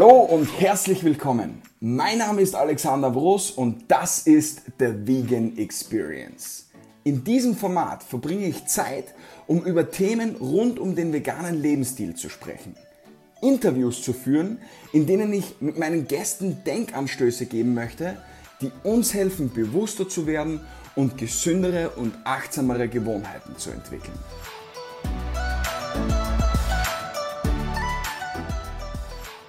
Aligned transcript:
Hallo 0.00 0.20
und 0.20 0.46
herzlich 0.60 1.02
willkommen. 1.02 1.60
Mein 1.80 2.18
Name 2.18 2.40
ist 2.40 2.54
Alexander 2.54 3.10
Broß 3.10 3.50
und 3.50 3.90
das 3.90 4.28
ist 4.28 4.62
The 4.78 4.92
Vegan 5.04 5.58
Experience. 5.58 6.68
In 7.02 7.24
diesem 7.24 7.56
Format 7.56 8.04
verbringe 8.04 8.46
ich 8.46 8.66
Zeit, 8.66 9.12
um 9.48 9.64
über 9.64 9.90
Themen 9.90 10.36
rund 10.36 10.78
um 10.78 10.94
den 10.94 11.12
veganen 11.12 11.60
Lebensstil 11.60 12.14
zu 12.14 12.28
sprechen. 12.28 12.76
Interviews 13.42 14.00
zu 14.00 14.12
führen, 14.12 14.60
in 14.92 15.06
denen 15.06 15.32
ich 15.32 15.56
mit 15.58 15.80
meinen 15.80 16.06
Gästen 16.06 16.62
Denkanstöße 16.64 17.46
geben 17.46 17.74
möchte, 17.74 18.18
die 18.60 18.70
uns 18.84 19.14
helfen, 19.14 19.52
bewusster 19.52 20.08
zu 20.08 20.28
werden 20.28 20.60
und 20.94 21.18
gesündere 21.18 21.90
und 21.96 22.14
achtsamere 22.22 22.86
Gewohnheiten 22.86 23.56
zu 23.56 23.70
entwickeln. 23.70 24.14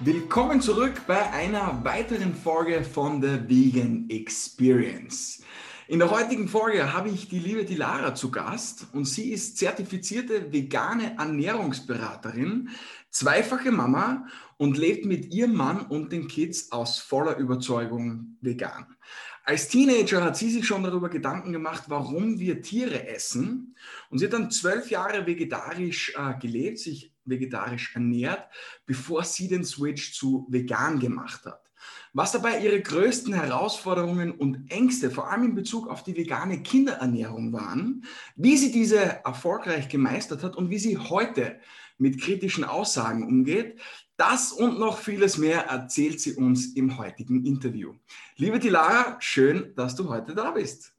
Willkommen 0.02 0.62
zurück 0.62 1.02
bei 1.08 1.30
einer 1.34 1.84
weiteren 1.84 2.34
Folge 2.34 2.85
von 2.85 3.21
The 3.21 3.49
Vegan 3.49 4.09
Experience. 4.09 5.44
In 5.90 5.99
der 5.99 6.09
heutigen 6.09 6.48
Folge 6.48 6.94
habe 6.94 7.09
ich 7.09 7.27
die 7.27 7.40
liebe 7.40 7.66
Dilara 7.66 8.16
zu 8.16 8.31
Gast 8.31 8.88
und 8.93 9.04
sie 9.04 9.34
ist 9.34 9.57
zertifizierte 9.57 10.54
vegane 10.54 11.17
Ernährungsberaterin, 11.17 12.70
zweifache 13.09 13.71
Mama 13.71 14.26
und 14.55 14.77
lebt 14.77 15.05
mit 15.05 15.34
ihrem 15.34 15.55
Mann 15.55 15.81
und 15.81 16.13
den 16.13 16.29
Kids 16.29 16.71
aus 16.71 16.99
voller 16.99 17.35
Überzeugung 17.35 18.38
vegan. 18.40 18.85
Als 19.43 19.68
Teenager 19.68 20.23
hat 20.23 20.38
sie 20.38 20.49
sich 20.49 20.66
schon 20.66 20.84
darüber 20.84 21.09
Gedanken 21.09 21.52
gemacht, 21.52 21.85
warum 21.88 22.40
wir 22.40 22.62
Tiere 22.62 23.07
essen. 23.07 23.76
Und 24.09 24.20
sie 24.20 24.26
hat 24.27 24.34
dann 24.34 24.52
zwölf 24.52 24.91
Jahre 24.91 25.26
vegetarisch 25.26 26.13
äh, 26.16 26.40
gelebt, 26.40 26.79
sich 26.79 27.09
vegetarisch 27.26 27.96
ernährt, 27.96 28.48
bevor 28.86 29.23
sie 29.23 29.48
den 29.48 29.64
Switch 29.64 30.14
zu 30.14 30.48
vegan 30.50 31.00
gemacht 31.00 31.46
hat. 31.46 31.70
Was 32.13 32.32
dabei 32.32 32.60
ihre 32.60 32.82
größten 32.82 33.34
Herausforderungen 33.34 34.32
und 34.32 34.71
Ängste, 34.71 35.12
vor 35.12 35.32
allem 35.32 35.43
in 35.43 35.55
Bezug 35.55 35.88
auf 35.88 36.04
die 36.04 36.18
vegane 36.18 36.62
Kinderernährung 36.63 37.54
waren, 37.54 38.04
wie 38.35 38.58
sie 38.58 38.71
diese 38.71 39.24
erfolgreich 39.24 39.90
gemeistert 39.90 40.43
hat 40.43 40.55
und 40.55 40.70
wie 40.70 40.80
sie 40.80 40.98
heute 40.98 41.60
mit 41.98 42.20
kritischen 42.20 42.63
Aussagen 42.63 43.27
umgeht, 43.27 43.80
das 44.18 44.52
und 44.52 44.80
noch 44.80 44.98
vieles 44.98 45.38
mehr 45.38 45.65
erzählt 45.68 46.20
sie 46.20 46.34
uns 46.34 46.74
im 46.76 46.98
heutigen 46.98 47.46
Interview. 47.46 47.93
Liebe 48.36 48.60
Dilara, 48.60 49.15
schön, 49.20 49.74
dass 49.76 49.96
du 49.96 50.10
heute 50.10 50.36
da 50.36 50.52
bist. 50.52 50.93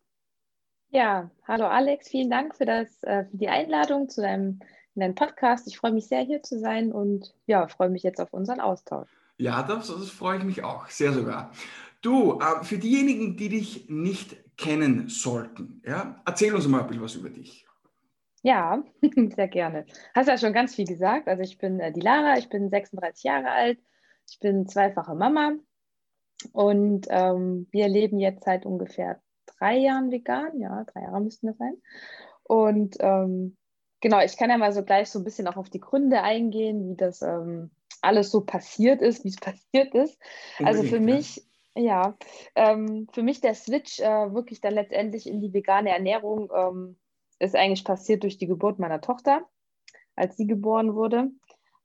Ja, 0.89 1.31
hallo 1.47 1.67
Alex, 1.67 2.09
vielen 2.09 2.31
Dank 2.31 2.57
für, 2.57 2.65
das, 2.65 3.03
äh, 3.03 3.25
für 3.27 3.37
die 3.37 3.49
Einladung 3.49 4.09
zu 4.09 4.23
deinem, 4.23 4.61
deinem 5.01 5.15
Podcast. 5.15 5.67
Ich 5.67 5.79
freue 5.79 5.93
mich 5.93 6.07
sehr, 6.07 6.23
hier 6.23 6.43
zu 6.43 6.59
sein 6.59 6.93
und 6.93 7.35
ja, 7.47 7.67
freue 7.69 7.91
mich 7.91 8.03
jetzt 8.03 8.21
auf 8.21 8.33
unseren 8.33 8.61
Austausch. 8.61 9.09
Ja, 9.37 9.63
das, 9.63 9.89
das 9.89 10.11
freue 10.11 10.39
ich 10.39 10.45
mich 10.45 10.65
auch, 10.65 10.89
sehr 10.89 11.13
sogar. 11.13 11.53
Du, 12.03 12.39
äh, 12.41 12.65
für 12.65 12.79
diejenigen, 12.79 13.37
die 13.37 13.49
dich 13.49 13.89
nicht 13.89 14.37
kennen 14.57 15.09
sollten, 15.09 15.83
ja, 15.85 16.21
erzähl 16.27 16.55
uns 16.55 16.69
mal 16.69 16.83
ein 16.83 16.87
bisschen 16.87 17.03
was 17.03 17.15
über 17.15 17.31
dich. 17.31 17.67
Ja, 18.43 18.83
sehr 19.37 19.49
gerne. 19.49 19.87
Hast 20.15 20.29
ja 20.29 20.39
schon 20.39 20.53
ganz 20.53 20.75
viel 20.75 20.87
gesagt. 20.87 21.29
Also 21.29 21.43
ich 21.43 21.59
bin 21.59 21.81
äh, 21.81 21.93
die 21.93 22.01
Lara, 22.01 22.39
ich 22.39 22.49
bin 22.49 22.71
36 22.71 23.25
Jahre 23.25 23.51
alt, 23.51 23.79
ich 24.31 24.39
bin 24.41 24.67
zweifache 24.67 25.15
Mama 25.15 25.53
und 26.53 27.07
ähm, 27.11 27.67
wir 27.71 27.89
leben 27.89 28.19
jetzt 28.19 28.45
seit 28.45 28.65
ungefähr 28.65 29.21
drei 29.59 29.77
Jahren 29.77 30.11
vegan. 30.11 30.59
Ja, 30.59 30.85
drei 30.85 31.03
Jahre 31.03 31.21
müssten 31.21 31.49
das 31.49 31.59
sein. 31.59 31.75
Und 32.45 32.97
ähm, 33.01 33.57
genau, 34.01 34.21
ich 34.21 34.37
kann 34.37 34.51
ja 34.51 34.59
mal 34.59 34.73
so 34.73 34.83
gleich 34.83 35.11
so 35.11 35.19
ein 35.19 35.25
bisschen 35.25 35.47
auch 35.47 35.57
auf 35.57 35.71
die 35.71 35.81
Gründe 35.81 36.23
eingehen, 36.23 36.89
wie 36.89 36.97
das 36.97 37.23
ähm, 37.23 37.71
alles 38.03 38.31
so 38.31 38.43
passiert 38.43 39.03
ist, 39.03 39.25
wie 39.25 39.29
es 39.29 39.37
passiert 39.41 39.95
ist. 39.95 40.19
Also 40.63 40.83
für 40.83 41.01
mich, 41.01 41.45
ja, 41.75 42.17
ähm, 42.55 43.09
für 43.13 43.23
mich 43.23 43.41
der 43.41 43.55
Switch 43.55 44.01
äh, 44.01 44.35
wirklich 44.35 44.61
dann 44.61 44.75
letztendlich 44.75 45.27
in 45.27 45.41
die 45.41 45.53
vegane 45.53 45.91
Ernährung 45.91 46.51
ähm, 46.55 46.97
ist 47.39 47.57
eigentlich 47.57 47.85
passiert 47.85 48.23
durch 48.23 48.39
die 48.39 48.47
Geburt 48.47 48.79
meiner 48.79 49.01
Tochter, 49.01 49.43
als 50.15 50.37
sie 50.37 50.47
geboren 50.47 50.95
wurde. 50.95 51.31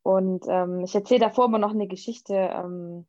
Und 0.04 0.46
ähm, 0.48 0.82
ich 0.82 0.94
erzähle 0.94 1.22
davor 1.22 1.46
immer 1.46 1.58
noch 1.58 1.72
eine 1.72 1.88
Geschichte, 1.88 2.34
ähm, 2.36 3.08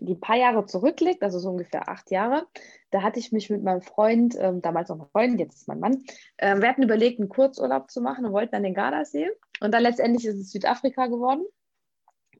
die 0.00 0.14
ein 0.14 0.20
paar 0.20 0.36
Jahre 0.36 0.66
zurückliegt, 0.66 1.22
also 1.22 1.38
so 1.38 1.50
ungefähr 1.50 1.88
acht 1.88 2.10
Jahre. 2.10 2.46
Da 2.90 3.02
hatte 3.02 3.18
ich 3.18 3.32
mich 3.32 3.50
mit 3.50 3.62
meinem 3.62 3.82
Freund, 3.82 4.36
ähm, 4.38 4.62
damals 4.62 4.88
noch 4.88 5.00
ein 5.00 5.08
Freund, 5.08 5.40
jetzt 5.40 5.56
ist 5.56 5.68
mein 5.68 5.80
Mann, 5.80 6.02
äh, 6.38 6.58
wir 6.58 6.68
hatten 6.68 6.82
überlegt, 6.82 7.20
einen 7.20 7.28
Kurzurlaub 7.28 7.90
zu 7.90 8.00
machen 8.00 8.24
und 8.24 8.32
wollten 8.32 8.56
an 8.56 8.62
den 8.62 8.74
Gardasee. 8.74 9.30
Und 9.60 9.72
dann 9.72 9.82
letztendlich 9.82 10.26
ist 10.26 10.36
es 10.36 10.50
Südafrika 10.50 11.06
geworden. 11.06 11.44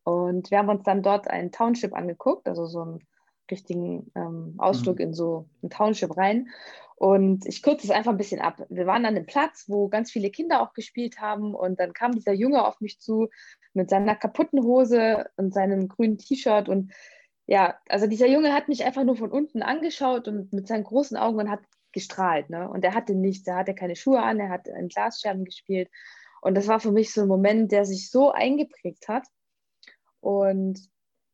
Und 0.04 0.50
wir 0.50 0.59
haben 0.59 0.70
uns 0.70 0.82
dann 0.82 1.03
dort 1.03 1.28
ein 1.28 1.53
Township 1.53 1.94
angeguckt, 1.94 2.49
also 2.49 2.66
so 2.66 2.81
einen 2.81 3.06
richtigen 3.50 4.10
ähm, 4.15 4.54
Ausflug 4.59 4.97
mhm. 4.97 5.03
in 5.03 5.15
so 5.15 5.49
ein 5.62 5.70
Township 5.70 6.16
rein. 6.16 6.49
Und 6.97 7.47
ich 7.47 7.62
kürze 7.62 7.87
es 7.87 7.91
einfach 7.91 8.10
ein 8.10 8.19
bisschen 8.19 8.41
ab. 8.41 8.62
Wir 8.69 8.87
waren 8.87 9.06
an 9.06 9.16
einem 9.16 9.25
Platz, 9.25 9.65
wo 9.69 9.88
ganz 9.88 10.10
viele 10.10 10.31
Kinder 10.31 10.60
auch 10.60 10.75
gespielt 10.75 11.19
haben. 11.19 11.54
Und 11.54 11.81
dann 11.81 11.94
kam 11.94 12.12
dieser 12.12 12.34
Junge 12.34 12.66
auf 12.66 12.81
mich 12.81 13.00
zu 13.00 13.28
mit 13.72 13.88
seiner 13.88 14.16
kaputten 14.16 14.62
Hose 14.62 15.26
und 15.37 15.54
seinem 15.54 15.88
grünen 15.88 16.19
T-Shirt. 16.19 16.69
Und 16.69 16.93
ja, 17.50 17.77
also 17.88 18.06
dieser 18.06 18.28
Junge 18.28 18.55
hat 18.55 18.69
mich 18.69 18.84
einfach 18.84 19.03
nur 19.03 19.16
von 19.16 19.33
unten 19.33 19.61
angeschaut 19.62 20.28
und 20.28 20.53
mit 20.53 20.69
seinen 20.69 20.84
großen 20.84 21.16
Augen 21.16 21.41
und 21.41 21.50
hat 21.50 21.59
gestrahlt. 21.91 22.49
Ne? 22.49 22.71
Und 22.71 22.84
er 22.84 22.94
hatte 22.94 23.16
nichts, 23.16 23.49
er 23.49 23.56
hatte 23.56 23.75
keine 23.75 23.97
Schuhe 23.97 24.22
an, 24.22 24.38
er 24.38 24.50
hat 24.50 24.69
in 24.69 24.87
Glasscherben 24.87 25.44
gespielt. 25.44 25.91
Und 26.43 26.55
das 26.55 26.69
war 26.69 26.78
für 26.78 26.93
mich 26.93 27.12
so 27.12 27.22
ein 27.22 27.27
Moment, 27.27 27.72
der 27.72 27.84
sich 27.84 28.09
so 28.09 28.31
eingeprägt 28.31 29.09
hat. 29.09 29.27
Und 30.21 30.78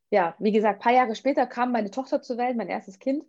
ja, 0.09 0.35
wie 0.39 0.53
gesagt, 0.53 0.79
ein 0.79 0.83
paar 0.83 0.95
Jahre 0.95 1.15
später 1.15 1.47
kam 1.47 1.71
meine 1.71 1.91
Tochter 1.91 2.23
zur 2.23 2.39
Welt, 2.39 2.57
mein 2.57 2.71
erstes 2.71 2.99
Kind. 2.99 3.23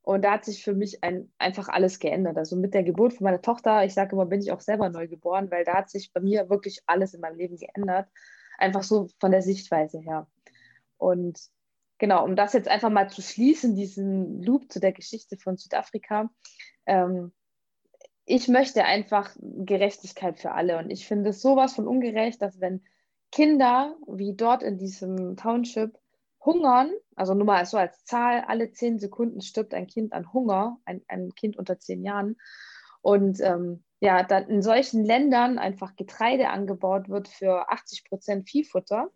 Und 0.00 0.22
da 0.24 0.32
hat 0.32 0.46
sich 0.46 0.64
für 0.64 0.72
mich 0.72 1.04
ein, 1.04 1.30
einfach 1.36 1.68
alles 1.68 1.98
geändert. 1.98 2.38
Also 2.38 2.56
mit 2.56 2.72
der 2.72 2.84
Geburt 2.84 3.12
von 3.12 3.24
meiner 3.24 3.42
Tochter, 3.42 3.84
ich 3.84 3.92
sage 3.92 4.12
immer, 4.12 4.24
bin 4.24 4.40
ich 4.40 4.50
auch 4.50 4.62
selber 4.62 4.88
neu 4.88 5.08
geboren, 5.08 5.50
weil 5.50 5.66
da 5.66 5.74
hat 5.74 5.90
sich 5.90 6.10
bei 6.10 6.22
mir 6.22 6.48
wirklich 6.48 6.80
alles 6.86 7.12
in 7.12 7.20
meinem 7.20 7.36
Leben 7.36 7.58
geändert. 7.58 8.08
Einfach 8.56 8.82
so 8.82 9.08
von 9.18 9.30
der 9.30 9.42
Sichtweise 9.42 9.98
her. 9.98 10.26
Und 10.96 11.38
genau, 12.00 12.24
um 12.24 12.34
das 12.34 12.54
jetzt 12.54 12.66
einfach 12.66 12.90
mal 12.90 13.08
zu 13.08 13.22
schließen, 13.22 13.76
diesen 13.76 14.42
Loop 14.42 14.72
zu 14.72 14.80
der 14.80 14.92
Geschichte 14.92 15.36
von 15.36 15.56
Südafrika. 15.56 16.30
Ähm, 16.86 17.32
ich 18.24 18.48
möchte 18.48 18.84
einfach 18.84 19.36
Gerechtigkeit 19.38 20.40
für 20.40 20.52
alle. 20.52 20.78
Und 20.78 20.90
ich 20.90 21.06
finde 21.06 21.30
es 21.30 21.42
sowas 21.42 21.74
von 21.74 21.86
ungerecht, 21.86 22.42
dass 22.42 22.60
wenn 22.60 22.82
Kinder 23.30 23.96
wie 24.08 24.34
dort 24.34 24.64
in 24.64 24.78
diesem 24.78 25.36
Township 25.36 25.96
hungern, 26.44 26.90
also 27.14 27.34
nur 27.34 27.44
mal 27.44 27.64
so 27.66 27.76
als 27.76 28.04
Zahl, 28.04 28.44
alle 28.46 28.72
zehn 28.72 28.98
Sekunden 28.98 29.40
stirbt 29.42 29.74
ein 29.74 29.86
Kind 29.86 30.12
an 30.12 30.32
Hunger, 30.32 30.78
ein, 30.84 31.02
ein 31.06 31.34
Kind 31.34 31.56
unter 31.56 31.78
zehn 31.78 32.02
Jahren. 32.02 32.36
Und 33.02 33.40
ähm, 33.40 33.84
ja, 34.00 34.22
dann 34.22 34.48
in 34.48 34.62
solchen 34.62 35.04
Ländern 35.04 35.58
einfach 35.58 35.96
Getreide 35.96 36.48
angebaut 36.48 37.08
wird 37.10 37.28
für 37.28 37.70
80 37.70 38.04
Prozent 38.04 38.48
Viehfutter 38.48 39.10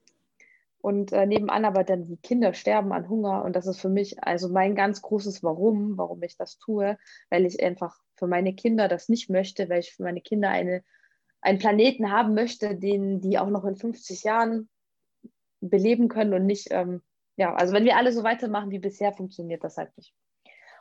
und 0.85 1.13
äh, 1.13 1.25
nebenan 1.25 1.65
aber 1.65 1.83
dann 1.83 2.07
die 2.07 2.19
Kinder 2.19 2.53
sterben 2.53 2.93
an 2.93 3.09
Hunger. 3.09 3.43
Und 3.43 3.57
das 3.57 3.67
ist 3.67 3.81
für 3.81 3.89
mich 3.89 4.23
also 4.23 4.51
mein 4.51 4.75
ganz 4.75 5.01
großes 5.01 5.43
Warum, 5.43 5.97
warum 5.97 6.23
ich 6.23 6.37
das 6.37 6.59
tue, 6.59 6.99
weil 7.31 7.47
ich 7.47 7.63
einfach 7.63 7.99
für 8.17 8.27
meine 8.27 8.55
Kinder 8.55 8.87
das 8.87 9.09
nicht 9.09 9.31
möchte, 9.31 9.71
weil 9.71 9.81
ich 9.81 9.95
für 9.95 10.03
meine 10.03 10.21
Kinder 10.21 10.51
eine, 10.51 10.85
einen 11.41 11.59
Planeten 11.59 12.13
haben 12.13 12.35
möchte, 12.35 12.77
den 12.77 13.23
die 13.23 13.39
auch 13.39 13.49
noch 13.49 13.65
in 13.65 13.77
50 13.77 14.25
Jahren 14.25 14.69
beleben 15.63 16.09
können 16.09 16.35
und 16.35 16.45
nicht 16.45 16.69
ähm, 16.71 17.01
ja, 17.37 17.55
also 17.55 17.73
wenn 17.73 17.87
wir 17.87 17.97
alle 17.97 18.13
so 18.13 18.23
weitermachen 18.23 18.71
wie 18.71 18.79
bisher, 18.79 19.15
funktioniert 19.15 19.65
das 19.65 19.79
halt 19.79 19.97
nicht. 19.97 20.15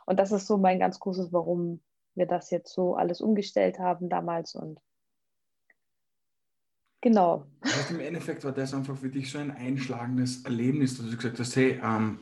Und 0.04 0.20
das 0.20 0.32
ist 0.32 0.46
so 0.46 0.58
mein 0.58 0.78
ganz 0.78 1.00
großes, 1.00 1.32
warum 1.32 1.82
wir 2.14 2.26
das 2.26 2.50
jetzt 2.50 2.74
so 2.74 2.94
alles 2.94 3.22
umgestellt 3.22 3.78
haben 3.78 4.10
damals 4.10 4.54
und 4.54 4.78
genau. 7.04 7.46
Also 7.60 7.94
Im 7.94 8.00
Endeffekt 8.00 8.44
war 8.44 8.52
das 8.52 8.74
einfach 8.74 8.96
für 8.96 9.08
dich 9.08 9.30
so 9.30 9.38
ein 9.38 9.52
einschlagendes 9.52 10.44
Erlebnis, 10.44 10.96
dass 10.96 11.08
du 11.08 11.16
gesagt 11.16 11.38
hast, 11.38 11.54
hey, 11.54 11.78
ähm, 11.84 12.18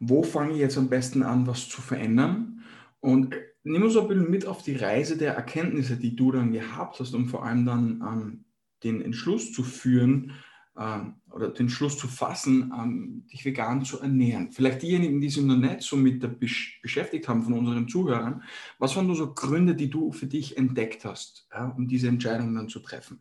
wo 0.00 0.22
fange 0.22 0.54
ich 0.54 0.58
jetzt 0.58 0.78
am 0.78 0.88
besten 0.88 1.22
an, 1.22 1.46
was 1.46 1.68
zu 1.68 1.80
verändern? 1.80 2.64
Und 3.00 3.36
nimm 3.62 3.82
uns 3.82 3.96
ein 3.96 4.08
bisschen 4.08 4.30
mit 4.30 4.46
auf 4.46 4.62
die 4.62 4.76
Reise 4.76 5.16
der 5.16 5.34
Erkenntnisse, 5.34 5.96
die 5.96 6.16
du 6.16 6.32
dann 6.32 6.52
gehabt 6.52 6.98
hast, 6.98 7.14
um 7.14 7.28
vor 7.28 7.44
allem 7.44 7.66
dann 7.66 8.02
ähm, 8.02 8.44
den 8.82 9.02
Entschluss 9.02 9.52
zu 9.52 9.62
führen, 9.62 10.32
ähm, 10.76 11.14
oder 11.30 11.48
den 11.48 11.68
Schluss 11.68 11.96
zu 11.96 12.08
fassen, 12.08 12.72
ähm, 12.76 13.26
dich 13.32 13.44
vegan 13.44 13.84
zu 13.84 14.00
ernähren. 14.00 14.50
Vielleicht 14.50 14.82
diejenigen, 14.82 15.20
die 15.20 15.28
sich 15.28 15.44
noch 15.44 15.56
nicht 15.56 15.82
so 15.82 15.96
mit 15.96 16.22
der 16.22 16.28
besch 16.28 16.80
beschäftigt 16.82 17.28
haben 17.28 17.42
von 17.42 17.52
unseren 17.52 17.88
Zuhörern, 17.88 18.42
was 18.78 18.96
waren 18.96 19.06
nur 19.06 19.16
so 19.16 19.32
Gründe, 19.34 19.76
die 19.76 19.90
du 19.90 20.12
für 20.12 20.26
dich 20.26 20.56
entdeckt 20.56 21.04
hast, 21.04 21.46
ja, 21.52 21.68
um 21.68 21.86
diese 21.86 22.08
Entscheidung 22.08 22.54
dann 22.54 22.68
zu 22.68 22.80
treffen? 22.80 23.20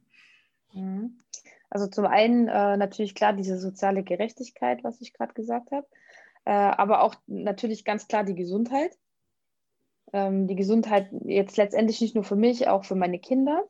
Mhm. 0.74 1.20
Also 1.70 1.88
zum 1.88 2.06
einen 2.06 2.48
äh, 2.48 2.78
natürlich 2.78 3.16
klar 3.16 3.34
diese 3.34 3.58
soziale 3.58 4.04
Gerechtigkeit, 4.04 4.84
was 4.84 5.02
ich 5.02 5.14
gerade 5.14 5.34
gesagt 5.34 5.72
habe, 5.72 5.88
äh, 6.46 6.52
aber 6.52 7.02
auch 7.02 7.16
natürlich 7.26 7.84
ganz 7.84 8.08
klar 8.08 8.24
die 8.24 8.36
Gesundheit. 8.36 8.96
Ähm, 10.12 10.48
die 10.48 10.56
Gesundheit 10.56 11.10
jetzt 11.26 11.58
letztendlich 11.58 12.00
nicht 12.00 12.14
nur 12.14 12.24
für 12.24 12.36
mich, 12.36 12.68
auch 12.68 12.86
für 12.86 12.96
meine 12.96 13.20
Kinder. 13.20 13.64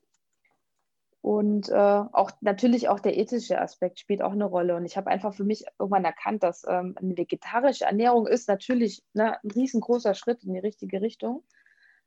Und 1.22 1.70
äh, 1.70 1.74
auch 1.74 2.32
natürlich 2.42 2.90
auch 2.90 3.00
der 3.00 3.18
ethische 3.18 3.62
Aspekt 3.62 3.98
spielt 3.98 4.22
auch 4.22 4.34
eine 4.34 4.44
Rolle. 4.44 4.76
Und 4.76 4.84
ich 4.84 4.98
habe 4.98 5.10
einfach 5.10 5.34
für 5.34 5.46
mich 5.46 5.64
irgendwann 5.80 6.04
erkannt, 6.04 6.44
dass 6.44 6.66
ähm, 6.68 6.96
eine 6.98 7.18
vegetarische 7.18 7.86
Ernährung 7.86 8.28
ist 8.28 8.50
natürlich 8.50 9.02
ne, 9.14 9.42
ein 9.42 9.52
riesengroßer 9.52 10.16
Schritt 10.16 10.44
in 10.44 10.54
die 10.54 10.60
richtige 10.60 11.00
Richtung. 11.00 11.44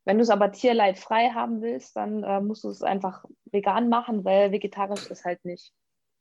Wenn 0.07 0.19
du 0.19 0.23
es 0.23 0.29
aber 0.29 0.53
tierleidfrei 0.53 1.31
haben 1.31 1.59
willst, 1.61 1.97
dann 1.97 2.23
äh, 2.23 2.39
musst 2.39 2.63
du 2.63 2.69
es 2.69 2.81
einfach 2.81 3.25
vegan 3.51 3.89
machen, 3.89 4.23
weil 4.23 4.53
vegetarisch 4.53 5.11
ist 5.11 5.25
halt 5.25 5.43
nicht 5.43 5.73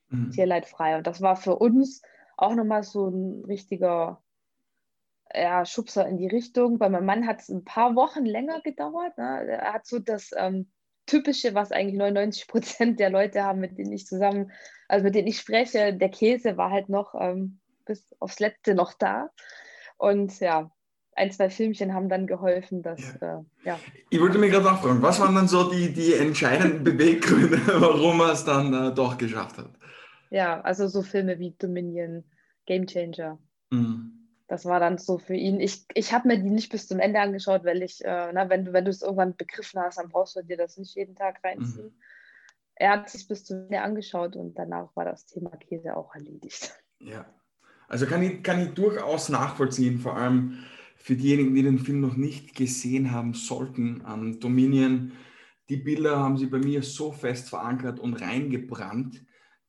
mhm. 0.08 0.32
tierleidfrei. 0.32 0.96
Und 0.96 1.06
das 1.06 1.22
war 1.22 1.36
für 1.36 1.54
uns 1.54 2.02
auch 2.36 2.56
nochmal 2.56 2.82
so 2.82 3.06
ein 3.06 3.44
richtiger 3.44 4.20
ja, 5.32 5.64
Schubser 5.64 6.04
in 6.08 6.18
die 6.18 6.26
Richtung. 6.26 6.80
Bei 6.80 6.88
meinem 6.88 7.06
Mann 7.06 7.28
hat 7.28 7.42
es 7.42 7.48
ein 7.48 7.64
paar 7.64 7.94
Wochen 7.94 8.24
länger 8.24 8.60
gedauert. 8.60 9.16
Ne? 9.18 9.46
Er 9.46 9.74
hat 9.74 9.86
so 9.86 10.00
das 10.00 10.30
ähm, 10.36 10.68
Typische, 11.06 11.54
was 11.54 11.70
eigentlich 11.70 11.94
99 11.94 12.48
Prozent 12.48 12.98
der 12.98 13.10
Leute 13.10 13.44
haben, 13.44 13.60
mit 13.60 13.78
denen 13.78 13.92
ich 13.92 14.04
zusammen, 14.04 14.50
also 14.88 15.04
mit 15.04 15.14
denen 15.14 15.28
ich 15.28 15.38
spreche, 15.38 15.94
der 15.94 16.08
Käse 16.08 16.56
war 16.56 16.72
halt 16.72 16.88
noch 16.88 17.14
ähm, 17.14 17.60
bis 17.84 18.16
aufs 18.18 18.40
Letzte 18.40 18.74
noch 18.74 18.94
da. 18.94 19.30
Und 19.96 20.40
ja, 20.40 20.72
ein, 21.16 21.30
zwei 21.30 21.50
Filmchen 21.50 21.94
haben 21.94 22.08
dann 22.08 22.26
geholfen, 22.26 22.82
dass, 22.82 23.00
ja. 23.20 23.40
Äh, 23.40 23.42
ja. 23.64 23.80
Ich 24.10 24.20
wollte 24.20 24.38
mich 24.38 24.50
gerade 24.50 24.66
nachfragen, 24.66 25.02
was 25.02 25.20
waren 25.20 25.34
dann 25.34 25.48
so 25.48 25.70
die, 25.70 25.92
die 25.92 26.14
entscheidenden 26.14 26.84
Beweggründe, 26.84 27.60
warum 27.80 28.20
er 28.20 28.32
es 28.32 28.44
dann 28.44 28.72
äh, 28.72 28.94
doch 28.94 29.18
geschafft 29.18 29.58
hat? 29.58 29.70
Ja, 30.30 30.60
also 30.60 30.88
so 30.88 31.02
Filme 31.02 31.38
wie 31.38 31.54
Dominion, 31.58 32.24
Game 32.66 32.86
Changer. 32.86 33.38
Mhm 33.70 34.16
das 34.48 34.64
war 34.64 34.80
dann 34.80 34.98
so 34.98 35.18
für 35.18 35.34
ihn. 35.34 35.60
Ich, 35.60 35.84
ich 35.94 36.12
habe 36.12 36.28
mir 36.28 36.38
die 36.38 36.50
nicht 36.50 36.70
bis 36.70 36.86
zum 36.86 37.00
Ende 37.00 37.20
angeschaut, 37.20 37.64
weil 37.64 37.82
ich, 37.82 38.04
äh, 38.04 38.32
na, 38.32 38.48
wenn 38.48 38.64
du 38.64 38.72
wenn 38.72 38.86
es 38.86 39.02
irgendwann 39.02 39.36
begriffen 39.36 39.80
hast, 39.80 39.98
dann 39.98 40.08
brauchst 40.08 40.36
du 40.36 40.42
dir 40.42 40.56
das 40.56 40.76
nicht 40.76 40.94
jeden 40.94 41.16
Tag 41.16 41.42
reinziehen. 41.42 41.86
Mhm. 41.86 42.00
Er 42.76 42.90
hat 42.90 43.08
sich 43.08 43.26
bis 43.26 43.44
zum 43.44 43.64
Ende 43.64 43.80
angeschaut 43.80 44.36
und 44.36 44.54
danach 44.54 44.94
war 44.94 45.04
das 45.04 45.26
Thema 45.26 45.50
Käse 45.50 45.96
auch 45.96 46.14
erledigt. 46.14 46.74
Ja, 46.98 47.26
also 47.88 48.06
kann 48.06 48.22
ich, 48.22 48.42
kann 48.42 48.60
ich 48.60 48.74
durchaus 48.74 49.28
nachvollziehen, 49.28 49.98
vor 49.98 50.16
allem 50.16 50.64
für 51.06 51.14
diejenigen, 51.14 51.54
die 51.54 51.62
den 51.62 51.78
Film 51.78 52.00
noch 52.00 52.16
nicht 52.16 52.56
gesehen 52.56 53.12
haben 53.12 53.32
sollten. 53.32 54.02
An 54.02 54.40
Dominion, 54.40 55.12
die 55.68 55.76
Bilder 55.76 56.18
haben 56.18 56.36
sie 56.36 56.46
bei 56.46 56.58
mir 56.58 56.82
so 56.82 57.12
fest 57.12 57.48
verankert 57.48 58.00
und 58.00 58.14
reingebrannt 58.14 59.24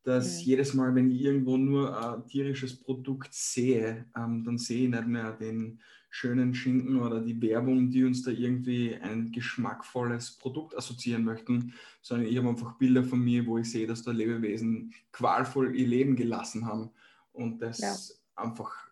dass 0.08 0.38
mhm. 0.38 0.44
jedes 0.46 0.74
Mal, 0.74 0.96
wenn 0.96 1.12
ich 1.12 1.20
irgendwo 1.20 1.58
nur 1.58 2.16
ein 2.16 2.26
tierisches 2.26 2.80
Produkt 2.80 3.34
sehe, 3.34 4.06
ähm, 4.16 4.42
dann 4.46 4.58
sehe 4.58 4.86
ich 4.86 4.90
nicht 4.90 5.06
mehr 5.06 5.34
den 5.34 5.82
schönen 6.10 6.56
Schinken 6.56 7.02
oder 7.02 7.20
die 7.20 7.42
Werbung, 7.42 7.90
die 7.90 8.06
uns 8.06 8.24
da 8.24 8.32
irgendwie 8.32 8.96
ein 8.96 9.34
geschmackvolles 9.34 10.38
Produkt 10.38 10.78
assoziieren 10.78 11.26
möchten, 11.26 11.74
sondern 12.02 12.30
ich 12.30 12.38
habe 12.38 12.48
einfach 12.48 12.78
Bilder 12.78 13.04
von 13.04 13.20
mir, 13.20 13.46
wo 13.46 13.58
ich 13.58 13.70
sehe, 13.70 13.86
dass 13.86 14.04
da 14.04 14.12
Lebewesen 14.12 14.94
qualvoll 15.12 15.76
ihr 15.76 15.88
Leben 15.88 16.16
gelassen 16.16 16.66
haben 16.66 16.90
und 17.34 17.62
das 17.62 17.80
ja. 17.80 17.94
einfach 18.38 18.87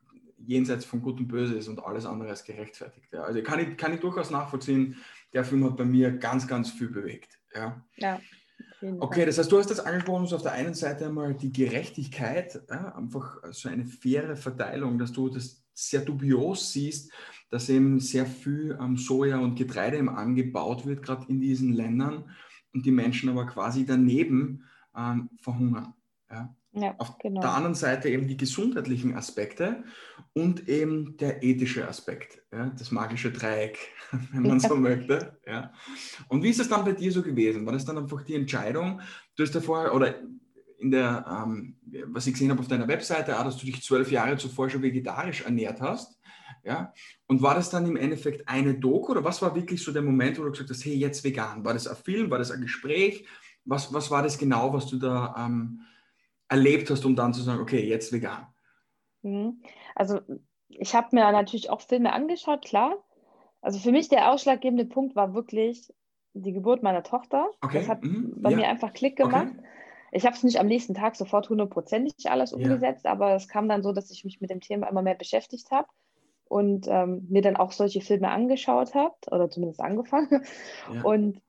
jenseits 0.45 0.85
von 0.85 1.01
Gut 1.01 1.19
und 1.19 1.27
Böse 1.27 1.55
ist 1.55 1.67
und 1.67 1.83
alles 1.83 2.05
andere 2.05 2.29
als 2.29 2.43
gerechtfertigt. 2.43 3.07
Ja. 3.11 3.23
Also 3.23 3.41
kann 3.41 3.59
ich, 3.59 3.77
kann 3.77 3.93
ich 3.93 3.99
durchaus 3.99 4.31
nachvollziehen, 4.31 4.97
der 5.33 5.43
Film 5.43 5.65
hat 5.65 5.77
bei 5.77 5.85
mir 5.85 6.11
ganz, 6.11 6.47
ganz 6.47 6.71
viel 6.71 6.89
bewegt. 6.89 7.39
Ja. 7.53 7.83
ja. 7.97 8.19
Okay, 8.99 9.25
das 9.25 9.37
heißt, 9.37 9.51
du 9.51 9.57
hast 9.57 9.69
das 9.69 9.79
angesprochen, 9.79 10.27
so 10.27 10.35
auf 10.35 10.41
der 10.41 10.53
einen 10.53 10.73
Seite 10.73 11.07
einmal 11.07 11.33
die 11.33 11.51
Gerechtigkeit, 11.51 12.61
ja, 12.69 12.95
einfach 12.95 13.41
so 13.51 13.67
eine 13.69 13.85
faire 13.85 14.35
Verteilung, 14.35 14.99
dass 14.99 15.11
du 15.11 15.29
das 15.29 15.63
sehr 15.73 16.01
dubios 16.01 16.71
siehst, 16.71 17.11
dass 17.49 17.69
eben 17.69 17.99
sehr 17.99 18.25
viel 18.25 18.77
ähm, 18.79 18.97
Soja 18.97 19.39
und 19.39 19.55
Getreide 19.55 19.97
im 19.97 20.09
angebaut 20.09 20.85
wird, 20.85 21.03
gerade 21.03 21.25
in 21.27 21.41
diesen 21.41 21.73
Ländern, 21.73 22.29
und 22.73 22.85
die 22.85 22.91
Menschen 22.91 23.29
aber 23.29 23.45
quasi 23.45 23.85
daneben 23.85 24.63
ähm, 24.95 25.29
verhungern. 25.39 25.93
Ja. 26.29 26.55
Ja, 26.75 26.93
Auf 26.97 27.17
genau. 27.19 27.39
der 27.39 27.53
anderen 27.53 27.75
Seite 27.75 28.09
eben 28.09 28.27
die 28.27 28.35
gesundheitlichen 28.35 29.15
Aspekte 29.15 29.83
und 30.33 30.67
eben 30.67 31.15
der 31.17 31.41
ethische 31.41 31.87
Aspekt, 31.87 32.41
ja, 32.51 32.69
das 32.77 32.91
magische 32.91 33.31
Dreieck, 33.31 33.77
wenn 34.33 34.43
man 34.43 34.59
so 34.59 34.75
möchte. 34.75 35.39
Ja. 35.47 35.71
Und 36.27 36.43
wie 36.43 36.49
ist 36.49 36.59
es 36.59 36.67
dann 36.67 36.83
bei 36.83 36.91
dir 36.91 37.11
so 37.13 37.21
gewesen? 37.21 37.65
War 37.65 37.71
das 37.71 37.85
dann 37.85 37.97
einfach 37.97 38.23
die 38.23 38.35
Entscheidung, 38.35 38.99
du 39.37 39.43
hast 39.43 39.55
ja 39.55 39.61
vorher, 39.61 39.95
oder 39.95 40.15
in 40.79 40.91
der, 40.91 41.25
ähm, 41.29 41.77
was 42.07 42.27
ich 42.27 42.33
gesehen 42.33 42.51
habe 42.51 42.59
auf 42.59 42.67
deiner 42.67 42.89
Webseite, 42.89 43.39
auch, 43.39 43.45
dass 43.45 43.57
du 43.57 43.65
dich 43.65 43.81
zwölf 43.81 44.11
Jahre 44.11 44.35
zuvor 44.35 44.69
schon 44.69 44.81
vegetarisch 44.81 45.43
ernährt 45.43 45.79
hast. 45.79 46.19
Ja? 46.65 46.93
Und 47.27 47.41
war 47.41 47.55
das 47.55 47.69
dann 47.69 47.85
im 47.85 47.95
Endeffekt 47.95 48.49
eine 48.49 48.73
Doku 48.75 49.11
oder 49.11 49.23
was 49.23 49.41
war 49.41 49.55
wirklich 49.55 49.81
so 49.81 49.93
der 49.93 50.01
Moment, 50.01 50.37
wo 50.37 50.43
du 50.43 50.51
gesagt 50.51 50.69
hast, 50.69 50.83
hey, 50.83 50.95
jetzt 50.95 51.23
vegan? 51.23 51.63
War 51.63 51.73
das 51.73 51.87
ein 51.87 51.95
Film, 51.95 52.29
war 52.29 52.39
das 52.39 52.51
ein 52.51 52.61
Gespräch? 52.61 53.25
Was, 53.63 53.93
was 53.93 54.11
war 54.11 54.23
das 54.23 54.37
genau, 54.37 54.73
was 54.73 54.87
du 54.87 54.97
da 54.97 55.33
ähm, 55.37 55.81
erlebt 56.49 56.89
hast, 56.89 57.05
um 57.05 57.15
dann 57.15 57.33
zu 57.33 57.41
sagen, 57.41 57.61
okay, 57.61 57.87
jetzt 57.87 58.11
vegan? 58.11 58.47
Mhm. 59.21 59.61
Also 59.95 60.19
ich 60.69 60.95
habe 60.95 61.07
mir 61.11 61.31
natürlich 61.31 61.69
auch 61.69 61.81
Filme 61.81 62.13
angeschaut, 62.13 62.63
klar. 62.63 62.95
Also 63.61 63.79
für 63.79 63.91
mich 63.91 64.09
der 64.09 64.31
ausschlaggebende 64.31 64.85
Punkt 64.85 65.15
war 65.15 65.33
wirklich 65.33 65.93
die 66.33 66.53
Geburt 66.53 66.83
meiner 66.83 67.03
Tochter. 67.03 67.49
Okay. 67.61 67.79
Das 67.79 67.89
hat 67.89 68.03
mhm. 68.03 68.33
bei 68.37 68.51
ja. 68.51 68.57
mir 68.57 68.67
einfach 68.67 68.93
Klick 68.93 69.15
gemacht. 69.15 69.53
Okay. 69.57 69.67
Ich 70.11 70.25
habe 70.25 70.35
es 70.35 70.43
nicht 70.43 70.59
am 70.59 70.67
nächsten 70.67 70.93
Tag 70.93 71.15
sofort 71.15 71.49
hundertprozentig 71.49 72.29
alles 72.29 72.53
umgesetzt, 72.53 73.05
ja. 73.05 73.11
aber 73.11 73.35
es 73.35 73.47
kam 73.47 73.67
dann 73.67 73.83
so, 73.83 73.91
dass 73.91 74.11
ich 74.11 74.23
mich 74.23 74.39
mit 74.39 74.49
dem 74.49 74.61
Thema 74.61 74.87
immer 74.87 75.01
mehr 75.01 75.15
beschäftigt 75.15 75.71
habe 75.71 75.87
und 76.45 76.87
ähm, 76.87 77.25
mir 77.29 77.41
dann 77.41 77.57
auch 77.57 77.71
solche 77.71 78.01
Filme 78.01 78.29
angeschaut 78.29 78.93
habe 78.93 79.15
oder 79.31 79.49
zumindest 79.49 79.81
angefangen. 79.81 80.45
Ja. 80.93 81.01
Und 81.03 81.41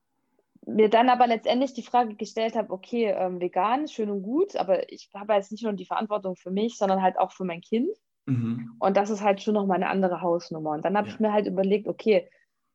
mir 0.67 0.91
dann 0.91 1.09
aber 1.09 1.27
letztendlich 1.27 1.73
die 1.75 1.83
Frage 1.83 2.17
gestellt 2.17 2.57
habe, 2.57 2.73
okay, 2.73 3.15
ähm, 3.17 3.41
vegan, 3.41 3.87
schön 3.87 4.11
und 4.11 4.23
gut, 4.23 4.57
aber 4.57 4.93
ich 4.93 5.09
habe 5.15 5.35
jetzt 5.35 5.53
nicht 5.53 5.63
nur 5.63 5.73
die 5.73 5.87
Verantwortung 5.87 6.37
für 6.37 6.51
mich, 6.51 6.77
sondern 6.77 7.03
halt 7.03 7.19
auch 7.19 7.33
für 7.33 7.45
mein 7.45 7.61
Kind. 7.61 7.89
Mhm. 8.27 8.75
Und 8.81 8.97
das 8.97 9.11
ist 9.11 9.23
halt 9.23 9.41
schon 9.41 9.55
noch 9.55 9.67
mal 9.67 9.77
eine 9.77 9.89
andere 9.89 10.21
Hausnummer. 10.21 10.71
Und 10.71 10.85
dann 10.85 10.97
habe 10.97 11.07
ja. 11.07 11.15
ich 11.15 11.21
mir 11.21 11.33
halt 11.33 11.47
überlegt, 11.47 11.87
okay, 11.87 12.29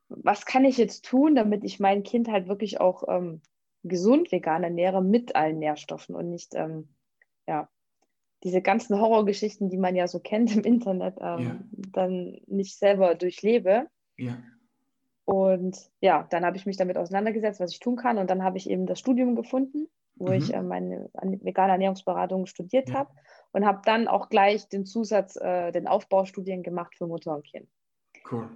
was 0.08 0.46
kann 0.46 0.66
ich 0.66 0.78
jetzt 0.78 1.06
tun, 1.06 1.36
damit 1.36 1.64
ich 1.66 1.80
mein 1.80 2.04
Kind 2.04 2.30
halt 2.30 2.48
wirklich 2.48 2.80
auch 2.80 3.04
ähm, 3.08 3.42
gesund 3.84 4.32
vegan 4.32 4.64
ernähre 4.64 5.04
mit 5.04 5.36
allen 5.36 5.60
Nährstoffen 5.60 6.16
und 6.16 6.30
nicht, 6.30 6.56
ähm, 6.56 6.90
ja, 7.48 7.70
diese 8.44 8.62
ganzen 8.62 9.00
Horrorgeschichten, 9.00 9.70
die 9.70 9.78
man 9.78 9.96
ja 9.96 10.08
so 10.08 10.20
kennt 10.20 10.56
im 10.56 10.64
Internet, 10.64 11.18
ähm, 11.20 11.40
ja. 11.40 11.60
dann 11.92 12.40
nicht 12.48 12.78
selber 12.78 13.16
durchlebe. 13.16 13.88
Ja. 14.18 14.38
Und 15.32 15.90
ja, 16.02 16.28
dann 16.30 16.44
habe 16.44 16.58
ich 16.58 16.66
mich 16.66 16.76
damit 16.76 16.98
auseinandergesetzt, 16.98 17.62
was 17.62 17.72
ich 17.72 17.80
tun 17.80 17.96
kann. 17.96 18.18
Und 18.18 18.30
dann 18.30 18.44
habe 18.44 18.58
ich 18.58 18.70
eben 18.70 18.86
das 18.86 19.00
Studium 19.00 19.36
gefunden, 19.36 19.88
wo 20.16 20.28
mhm. 20.28 20.34
ich 20.34 20.54
äh, 20.54 20.62
meine 20.62 21.10
vegane 21.14 21.72
Ernährungsberatung 21.72 22.48
studiert 22.48 22.90
ja. 22.90 22.96
habe 22.96 23.12
und 23.54 23.66
habe 23.66 23.82
dann 23.86 24.10
auch 24.10 24.28
gleich 24.28 24.68
den 24.68 24.86
Zusatz, 24.86 25.38
äh, 25.38 25.72
den 25.72 25.88
Aufbaustudien 25.88 26.64
gemacht 26.64 26.96
für 26.98 27.08
Mutter 27.08 27.34
und 27.34 27.46
Kind. 27.46 27.70
Cool. 28.30 28.50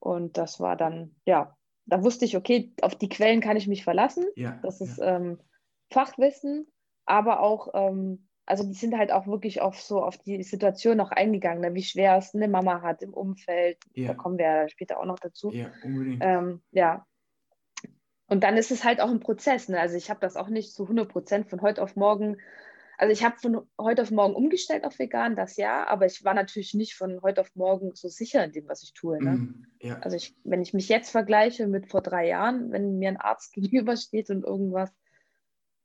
Und 0.00 0.36
das 0.36 0.58
war 0.58 0.76
dann, 0.76 1.14
ja, 1.26 1.56
da 1.86 2.02
wusste 2.02 2.24
ich, 2.24 2.36
okay, 2.36 2.72
auf 2.82 2.96
die 2.96 3.08
Quellen 3.08 3.40
kann 3.40 3.56
ich 3.56 3.68
mich 3.68 3.84
verlassen. 3.84 4.24
Ja, 4.34 4.58
das 4.62 4.80
ist 4.80 4.98
ja. 4.98 5.16
ähm, 5.16 5.38
Fachwissen, 5.92 6.66
aber 7.04 7.40
auch 7.40 7.68
ähm, 7.74 8.26
also 8.50 8.64
die 8.64 8.74
sind 8.74 8.98
halt 8.98 9.12
auch 9.12 9.28
wirklich 9.28 9.60
auf 9.60 9.80
so 9.80 10.02
auf 10.02 10.18
die 10.18 10.42
Situation 10.42 10.96
noch 10.96 11.12
eingegangen, 11.12 11.60
ne? 11.60 11.74
wie 11.74 11.84
schwer 11.84 12.16
es 12.16 12.34
eine 12.34 12.48
Mama 12.48 12.82
hat 12.82 13.00
im 13.00 13.14
Umfeld. 13.14 13.78
Ja. 13.94 14.08
Da 14.08 14.14
kommen 14.14 14.38
wir 14.38 14.44
ja 14.44 14.68
später 14.68 14.98
auch 14.98 15.04
noch 15.04 15.20
dazu. 15.20 15.52
Ja, 15.52 15.70
unbedingt. 15.84 16.20
Ähm, 16.20 16.60
ja. 16.72 17.06
Und 18.26 18.42
dann 18.42 18.56
ist 18.56 18.72
es 18.72 18.84
halt 18.84 19.00
auch 19.00 19.08
ein 19.08 19.20
Prozess. 19.20 19.68
Ne? 19.68 19.78
Also 19.78 19.96
ich 19.96 20.10
habe 20.10 20.18
das 20.20 20.36
auch 20.36 20.48
nicht 20.48 20.74
zu 20.74 20.82
100 20.82 21.08
Prozent 21.08 21.48
von 21.48 21.62
heute 21.62 21.80
auf 21.80 21.94
morgen. 21.94 22.38
Also 22.98 23.12
ich 23.12 23.24
habe 23.24 23.38
von 23.38 23.68
heute 23.78 24.02
auf 24.02 24.10
morgen 24.10 24.34
umgestellt 24.34 24.84
auf 24.84 24.98
vegan, 24.98 25.36
das 25.36 25.56
ja, 25.56 25.86
aber 25.86 26.06
ich 26.06 26.22
war 26.24 26.34
natürlich 26.34 26.74
nicht 26.74 26.96
von 26.96 27.22
heute 27.22 27.40
auf 27.40 27.54
morgen 27.54 27.94
so 27.94 28.08
sicher 28.08 28.44
in 28.44 28.52
dem, 28.52 28.68
was 28.68 28.82
ich 28.82 28.92
tue. 28.92 29.22
Ne? 29.22 29.30
Mm, 29.30 29.66
ja. 29.80 29.98
Also 30.00 30.16
ich, 30.16 30.36
wenn 30.44 30.60
ich 30.60 30.74
mich 30.74 30.88
jetzt 30.88 31.10
vergleiche 31.10 31.66
mit 31.66 31.88
vor 31.88 32.02
drei 32.02 32.26
Jahren, 32.28 32.72
wenn 32.72 32.98
mir 32.98 33.10
ein 33.10 33.16
Arzt 33.16 33.52
gegenübersteht 33.54 34.28
und 34.28 34.44
irgendwas 34.44 34.92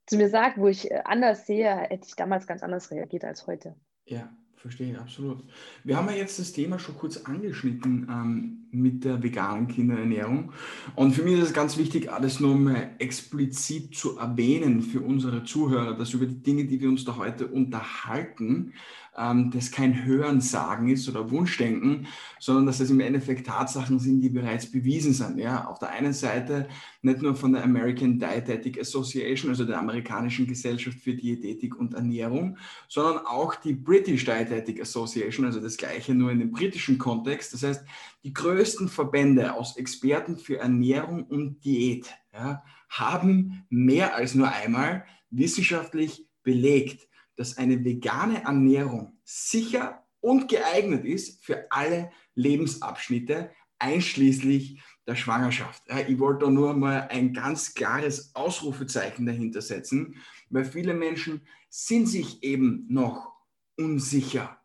zu 0.05 0.17
mir 0.17 0.29
sagt, 0.29 0.57
wo 0.57 0.67
ich 0.67 0.91
äh, 0.91 1.01
anders 1.05 1.47
sehe, 1.47 1.75
hätte 1.75 2.07
ich 2.07 2.15
damals 2.15 2.47
ganz 2.47 2.63
anders 2.63 2.91
reagiert 2.91 3.25
als 3.25 3.47
heute. 3.47 3.75
Ja, 4.05 4.29
verstehe, 4.55 4.99
absolut. 4.99 5.43
Wir 5.83 5.97
haben 5.97 6.07
ja 6.09 6.15
jetzt 6.15 6.39
das 6.39 6.51
Thema 6.51 6.79
schon 6.79 6.97
kurz 6.97 7.17
angeschnitten 7.17 8.07
ähm, 8.09 8.67
mit 8.71 9.03
der 9.03 9.21
veganen 9.21 9.67
Kinderernährung. 9.67 10.53
Und 10.95 11.13
für 11.13 11.23
mich 11.23 11.35
ist 11.35 11.47
es 11.47 11.53
ganz 11.53 11.77
wichtig, 11.77 12.11
alles 12.11 12.39
nur 12.39 12.55
mal 12.55 12.91
explizit 12.99 13.95
zu 13.95 14.17
erwähnen 14.17 14.81
für 14.81 15.01
unsere 15.01 15.43
Zuhörer, 15.43 15.97
dass 15.97 16.13
über 16.13 16.25
die 16.25 16.41
Dinge, 16.41 16.65
die 16.65 16.81
wir 16.81 16.89
uns 16.89 17.05
da 17.05 17.17
heute 17.17 17.47
unterhalten, 17.47 18.73
ähm, 19.17 19.51
das 19.51 19.71
kein 19.71 20.05
Hörensagen 20.05 20.89
ist 20.89 21.07
oder 21.07 21.31
Wunschdenken, 21.31 22.07
sondern 22.39 22.65
dass 22.65 22.79
das 22.79 22.89
im 22.89 22.99
Endeffekt 22.99 23.47
Tatsachen 23.47 23.99
sind, 23.99 24.21
die 24.21 24.29
bereits 24.29 24.69
bewiesen 24.69 25.13
sind. 25.13 25.37
Ja? 25.37 25.67
Auf 25.67 25.79
der 25.79 25.89
einen 25.89 26.13
Seite 26.13 26.67
nicht 27.01 27.21
nur 27.21 27.35
von 27.35 27.53
der 27.53 27.63
American 27.63 28.19
Dietetic 28.19 28.79
Association, 28.79 29.49
also 29.49 29.65
der 29.65 29.79
amerikanischen 29.79 30.47
Gesellschaft 30.47 30.99
für 30.99 31.13
Diätetik 31.13 31.75
und 31.75 31.93
Ernährung, 31.93 32.57
sondern 32.87 33.25
auch 33.25 33.55
die 33.55 33.73
British 33.73 34.25
Dietetic 34.25 34.81
Association, 34.81 35.45
also 35.45 35.59
das 35.59 35.77
gleiche 35.77 36.13
nur 36.13 36.31
in 36.31 36.39
dem 36.39 36.51
britischen 36.51 36.97
Kontext. 36.97 37.53
Das 37.53 37.63
heißt, 37.63 37.85
die 38.23 38.33
größten 38.33 38.89
Verbände 38.89 39.53
aus 39.53 39.77
Experten 39.77 40.37
für 40.37 40.57
Ernährung 40.57 41.23
und 41.25 41.63
Diät 41.63 42.13
ja, 42.33 42.63
haben 42.89 43.65
mehr 43.69 44.15
als 44.15 44.35
nur 44.35 44.51
einmal 44.51 45.05
wissenschaftlich 45.29 46.27
belegt, 46.43 47.07
dass 47.35 47.57
eine 47.57 47.83
vegane 47.83 48.43
Ernährung 48.43 49.19
sicher 49.23 50.03
und 50.21 50.47
geeignet 50.47 51.05
ist 51.05 51.43
für 51.45 51.71
alle 51.71 52.11
Lebensabschnitte, 52.35 53.51
einschließlich 53.79 54.81
der 55.07 55.15
Schwangerschaft. 55.15 55.83
Ich 56.07 56.19
wollte 56.19 56.45
da 56.45 56.51
nur 56.51 56.73
mal 56.73 57.07
ein 57.09 57.33
ganz 57.33 57.73
klares 57.73 58.33
Ausrufezeichen 58.33 59.25
dahinter 59.25 59.61
setzen, 59.61 60.15
weil 60.49 60.65
viele 60.65 60.93
Menschen 60.93 61.41
sind 61.69 62.07
sich 62.07 62.41
eben 62.43 62.85
noch 62.89 63.33
unsicher. 63.77 64.59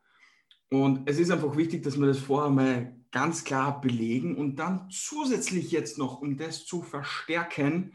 Und 0.70 1.08
es 1.08 1.18
ist 1.18 1.30
einfach 1.30 1.56
wichtig, 1.56 1.82
dass 1.82 1.98
wir 1.98 2.06
das 2.06 2.18
vorher 2.18 2.50
mal 2.50 2.96
ganz 3.10 3.44
klar 3.44 3.80
belegen 3.80 4.36
und 4.36 4.56
dann 4.56 4.88
zusätzlich 4.90 5.72
jetzt 5.72 5.98
noch, 5.98 6.20
um 6.20 6.36
das 6.36 6.64
zu 6.64 6.82
verstärken, 6.82 7.94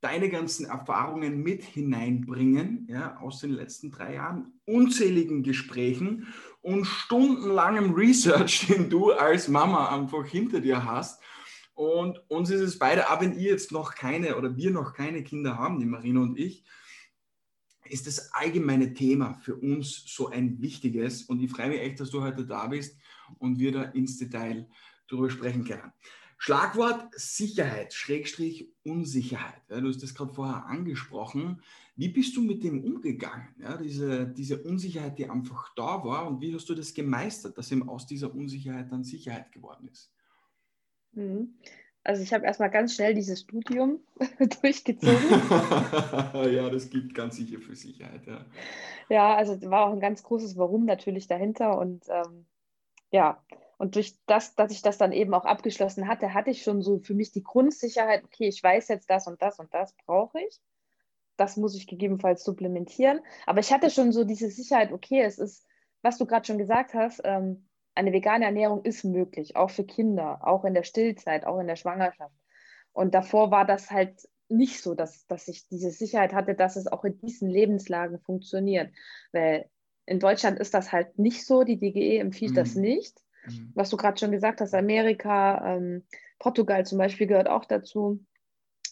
deine 0.00 0.28
ganzen 0.28 0.66
Erfahrungen 0.66 1.42
mit 1.42 1.62
hineinbringen, 1.64 2.86
ja, 2.88 3.16
aus 3.18 3.40
den 3.40 3.50
letzten 3.50 3.90
drei 3.90 4.14
Jahren, 4.14 4.52
unzähligen 4.64 5.42
Gesprächen 5.42 6.32
und 6.60 6.84
stundenlangem 6.84 7.94
Research, 7.94 8.66
den 8.68 8.90
du 8.90 9.12
als 9.12 9.48
Mama 9.48 9.94
einfach 9.94 10.26
hinter 10.26 10.60
dir 10.60 10.84
hast. 10.84 11.20
Und 11.74 12.18
uns 12.28 12.50
ist 12.50 12.60
es 12.60 12.78
beide, 12.78 13.10
auch 13.10 13.20
wenn 13.20 13.38
ihr 13.38 13.50
jetzt 13.50 13.72
noch 13.72 13.94
keine 13.94 14.36
oder 14.36 14.56
wir 14.56 14.70
noch 14.70 14.94
keine 14.94 15.22
Kinder 15.22 15.58
haben, 15.58 15.78
die 15.78 15.86
Marina 15.86 16.20
und 16.20 16.38
ich, 16.38 16.64
ist 17.84 18.06
das 18.06 18.32
allgemeine 18.32 18.94
Thema 18.94 19.34
für 19.34 19.56
uns 19.56 20.04
so 20.06 20.28
ein 20.28 20.60
wichtiges. 20.60 21.24
Und 21.24 21.40
ich 21.40 21.50
freue 21.50 21.68
mich 21.68 21.80
echt, 21.80 22.00
dass 22.00 22.10
du 22.10 22.22
heute 22.22 22.46
da 22.46 22.66
bist 22.66 22.98
und 23.38 23.58
wir 23.58 23.72
da 23.72 23.82
ins 23.82 24.18
Detail 24.18 24.68
darüber 25.08 25.30
sprechen 25.30 25.64
können. 25.64 25.92
Schlagwort 26.38 27.08
Sicherheit, 27.12 27.94
Schrägstrich 27.94 28.70
Unsicherheit. 28.84 29.62
Ja, 29.70 29.80
du 29.80 29.88
hast 29.88 30.02
das 30.02 30.14
gerade 30.14 30.34
vorher 30.34 30.66
angesprochen. 30.66 31.62
Wie 31.96 32.08
bist 32.08 32.36
du 32.36 32.42
mit 32.42 32.62
dem 32.62 32.84
umgegangen? 32.84 33.48
Ja, 33.58 33.76
diese, 33.76 34.26
diese 34.26 34.62
Unsicherheit, 34.62 35.18
die 35.18 35.30
einfach 35.30 35.74
da 35.76 36.04
war 36.04 36.26
und 36.26 36.40
wie 36.42 36.54
hast 36.54 36.68
du 36.68 36.74
das 36.74 36.92
gemeistert, 36.92 37.56
dass 37.56 37.72
eben 37.72 37.88
aus 37.88 38.06
dieser 38.06 38.34
Unsicherheit 38.34 38.92
dann 38.92 39.02
Sicherheit 39.02 39.50
geworden 39.50 39.88
ist? 39.88 40.12
Mhm. 41.12 41.54
Also 42.04 42.22
ich 42.22 42.32
habe 42.32 42.44
erstmal 42.44 42.70
ganz 42.70 42.94
schnell 42.94 43.14
dieses 43.14 43.40
Studium 43.40 43.98
durchgezogen. 44.62 45.16
ja, 46.52 46.70
das 46.70 46.88
gibt 46.88 47.14
ganz 47.14 47.36
sicher 47.36 47.58
für 47.58 47.74
Sicherheit. 47.74 48.24
Ja, 48.26 48.44
ja 49.08 49.34
also 49.34 49.60
war 49.62 49.86
auch 49.86 49.92
ein 49.92 50.00
ganz 50.00 50.22
großes 50.22 50.56
Warum 50.56 50.84
natürlich 50.84 51.26
dahinter 51.26 51.78
und 51.78 52.04
ähm, 52.08 52.46
ja, 53.10 53.42
und 53.78 53.94
durch 53.94 54.16
das, 54.26 54.54
dass 54.54 54.72
ich 54.72 54.82
das 54.82 54.96
dann 54.98 55.12
eben 55.12 55.34
auch 55.34 55.44
abgeschlossen 55.44 56.08
hatte, 56.08 56.32
hatte 56.32 56.50
ich 56.50 56.62
schon 56.62 56.80
so 56.80 56.98
für 56.98 57.14
mich 57.14 57.32
die 57.32 57.42
Grundsicherheit, 57.42 58.24
okay, 58.24 58.48
ich 58.48 58.62
weiß 58.62 58.88
jetzt 58.88 59.10
das 59.10 59.26
und 59.26 59.42
das 59.42 59.58
und 59.58 59.72
das 59.74 59.94
brauche 60.06 60.40
ich. 60.40 60.60
Das 61.36 61.58
muss 61.58 61.76
ich 61.76 61.86
gegebenenfalls 61.86 62.42
supplementieren. 62.42 63.20
Aber 63.44 63.60
ich 63.60 63.72
hatte 63.72 63.90
schon 63.90 64.12
so 64.12 64.24
diese 64.24 64.50
Sicherheit, 64.50 64.92
okay, 64.92 65.20
es 65.20 65.38
ist, 65.38 65.66
was 66.00 66.16
du 66.16 66.24
gerade 66.24 66.46
schon 66.46 66.56
gesagt 66.56 66.94
hast, 66.94 67.20
ähm, 67.24 67.68
eine 67.94 68.12
vegane 68.12 68.46
Ernährung 68.46 68.82
ist 68.84 69.04
möglich, 69.04 69.56
auch 69.56 69.70
für 69.70 69.84
Kinder, 69.84 70.46
auch 70.46 70.64
in 70.64 70.74
der 70.74 70.82
Stillzeit, 70.82 71.44
auch 71.46 71.58
in 71.58 71.66
der 71.66 71.76
Schwangerschaft. 71.76 72.34
Und 72.92 73.14
davor 73.14 73.50
war 73.50 73.66
das 73.66 73.90
halt 73.90 74.26
nicht 74.48 74.80
so, 74.82 74.94
dass, 74.94 75.26
dass 75.26 75.48
ich 75.48 75.68
diese 75.68 75.90
Sicherheit 75.90 76.32
hatte, 76.32 76.54
dass 76.54 76.76
es 76.76 76.86
auch 76.86 77.04
in 77.04 77.18
diesen 77.18 77.50
Lebenslagen 77.50 78.20
funktioniert. 78.20 78.90
Weil 79.32 79.68
in 80.06 80.20
Deutschland 80.20 80.58
ist 80.58 80.72
das 80.72 80.92
halt 80.92 81.18
nicht 81.18 81.44
so, 81.44 81.64
die 81.64 81.78
DGE 81.78 82.18
empfiehlt 82.18 82.52
mhm. 82.52 82.56
das 82.56 82.74
nicht. 82.74 83.25
Mhm. 83.46 83.72
Was 83.74 83.90
du 83.90 83.96
gerade 83.96 84.18
schon 84.18 84.32
gesagt 84.32 84.60
hast, 84.60 84.74
Amerika, 84.74 85.76
ähm, 85.76 86.04
Portugal 86.38 86.84
zum 86.86 86.98
Beispiel 86.98 87.26
gehört 87.26 87.48
auch 87.48 87.64
dazu, 87.64 88.24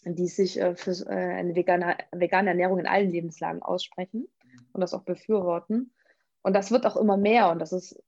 die 0.03 0.27
sich 0.27 0.59
äh, 0.59 0.75
für 0.75 0.91
äh, 1.07 1.13
eine 1.13 1.55
vegane, 1.55 1.97
vegane 2.11 2.49
Ernährung 2.49 2.79
in 2.79 2.87
allen 2.87 3.09
Lebenslagen 3.09 3.61
aussprechen 3.61 4.27
und 4.71 4.81
das 4.81 4.93
auch 4.93 5.03
befürworten. 5.03 5.93
Und 6.41 6.53
das 6.53 6.71
wird 6.71 6.85
auch 6.85 6.95
immer 6.95 7.17
mehr 7.17 7.49
und 7.49 7.59
das 7.59 7.71
ist 7.71 7.99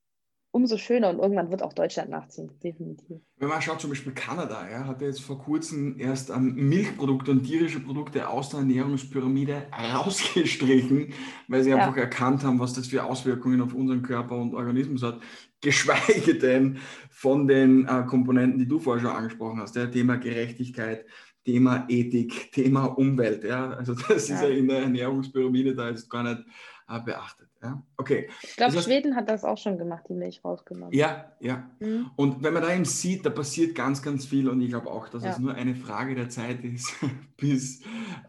umso 0.51 0.77
schöner 0.77 1.10
und 1.10 1.20
irgendwann 1.20 1.51
wird 1.51 1.62
auch 1.62 1.74
Deutschland 1.74 2.10
nachziehen, 2.10 2.50
definitiv. 2.63 3.20
Wenn 3.38 3.50
man 3.50 3.62
schaut, 3.62 3.82
zum 3.82 3.92
Beispiel 3.92 4.13
Kanada, 4.13 4.68
ja, 4.70 4.86
hat 4.86 5.01
jetzt 5.01 5.22
vor 5.22 5.38
kurzem 5.38 6.00
erst 6.00 6.30
ähm, 6.30 6.56
Milchprodukte 6.56 7.32
und 7.32 7.44
tierische 7.44 7.80
Produkte 7.80 8.27
aus 8.27 8.50
der 8.50 8.62
Ernährungspyramide 8.62 9.68
rausgestrichen, 9.72 11.13
weil 11.48 11.63
sie 11.63 11.72
ja. 11.72 11.77
einfach 11.77 11.98
erkannt 11.98 12.44
haben, 12.44 12.60
was 12.60 12.74
das 12.74 12.88
für 12.88 13.04
Auswirkungen 13.04 13.62
auf 13.62 13.74
unseren 13.74 14.01
Körper 14.01 14.38
und 14.38 14.56
Organismus 14.56 15.04
hat 15.04 15.20
geschweige 15.62 16.36
denn 16.36 16.80
von 17.10 17.48
den 17.48 17.88
äh, 17.88 18.04
Komponenten, 18.08 18.60
die 18.60 18.68
du 18.68 18.80
vorher 18.80 19.04
schon 19.04 19.16
angesprochen 19.16 19.60
hast, 19.60 19.76
ja, 19.76 19.88
Thema 19.88 20.18
Gerechtigkeit, 20.18 21.06
Thema 21.46 21.86
Ethik, 21.88 22.52
Thema 22.52 22.86
Umwelt. 22.86 23.44
Ja? 23.44 23.72
Also 23.72 23.94
das 23.94 24.28
ja. 24.28 24.36
ist 24.36 24.42
ja 24.44 24.50
in 24.50 24.68
der 24.68 24.82
Ernährungspyramide 24.82 25.76
da 25.76 25.90
ist 25.90 26.10
gar 26.10 26.24
nicht 26.24 26.44
beachtet. 26.88 27.50
Ja? 27.62 27.84
Okay. 27.98 28.29
Ich 28.44 28.56
glaube, 28.56 28.72
das 28.72 28.77
heißt, 28.77 28.86
Schweden 28.86 29.15
hat 29.15 29.29
das 29.29 29.44
auch 29.44 29.58
schon 29.58 29.77
gemacht, 29.77 30.06
die 30.08 30.13
Milch 30.13 30.44
rausgenommen. 30.44 30.94
Ja, 30.94 31.34
ja. 31.39 31.70
Mhm. 31.79 32.12
Und 32.15 32.44
wenn 32.44 32.53
man 32.53 32.63
da 32.63 32.74
eben 32.74 32.86
sieht, 32.86 33.25
da 33.25 33.29
passiert 33.29 33.75
ganz, 33.75 34.01
ganz 34.01 34.25
viel 34.25 34.48
und 34.48 34.62
ich 34.62 34.70
glaube 34.70 34.89
auch, 34.89 35.10
dass 35.10 35.24
ja. 35.24 35.32
es 35.32 35.39
nur 35.39 35.53
eine 35.53 35.75
Frage 35.75 36.15
der 36.15 36.29
Zeit 36.29 36.63
ist, 36.63 36.94
bis 37.38 37.82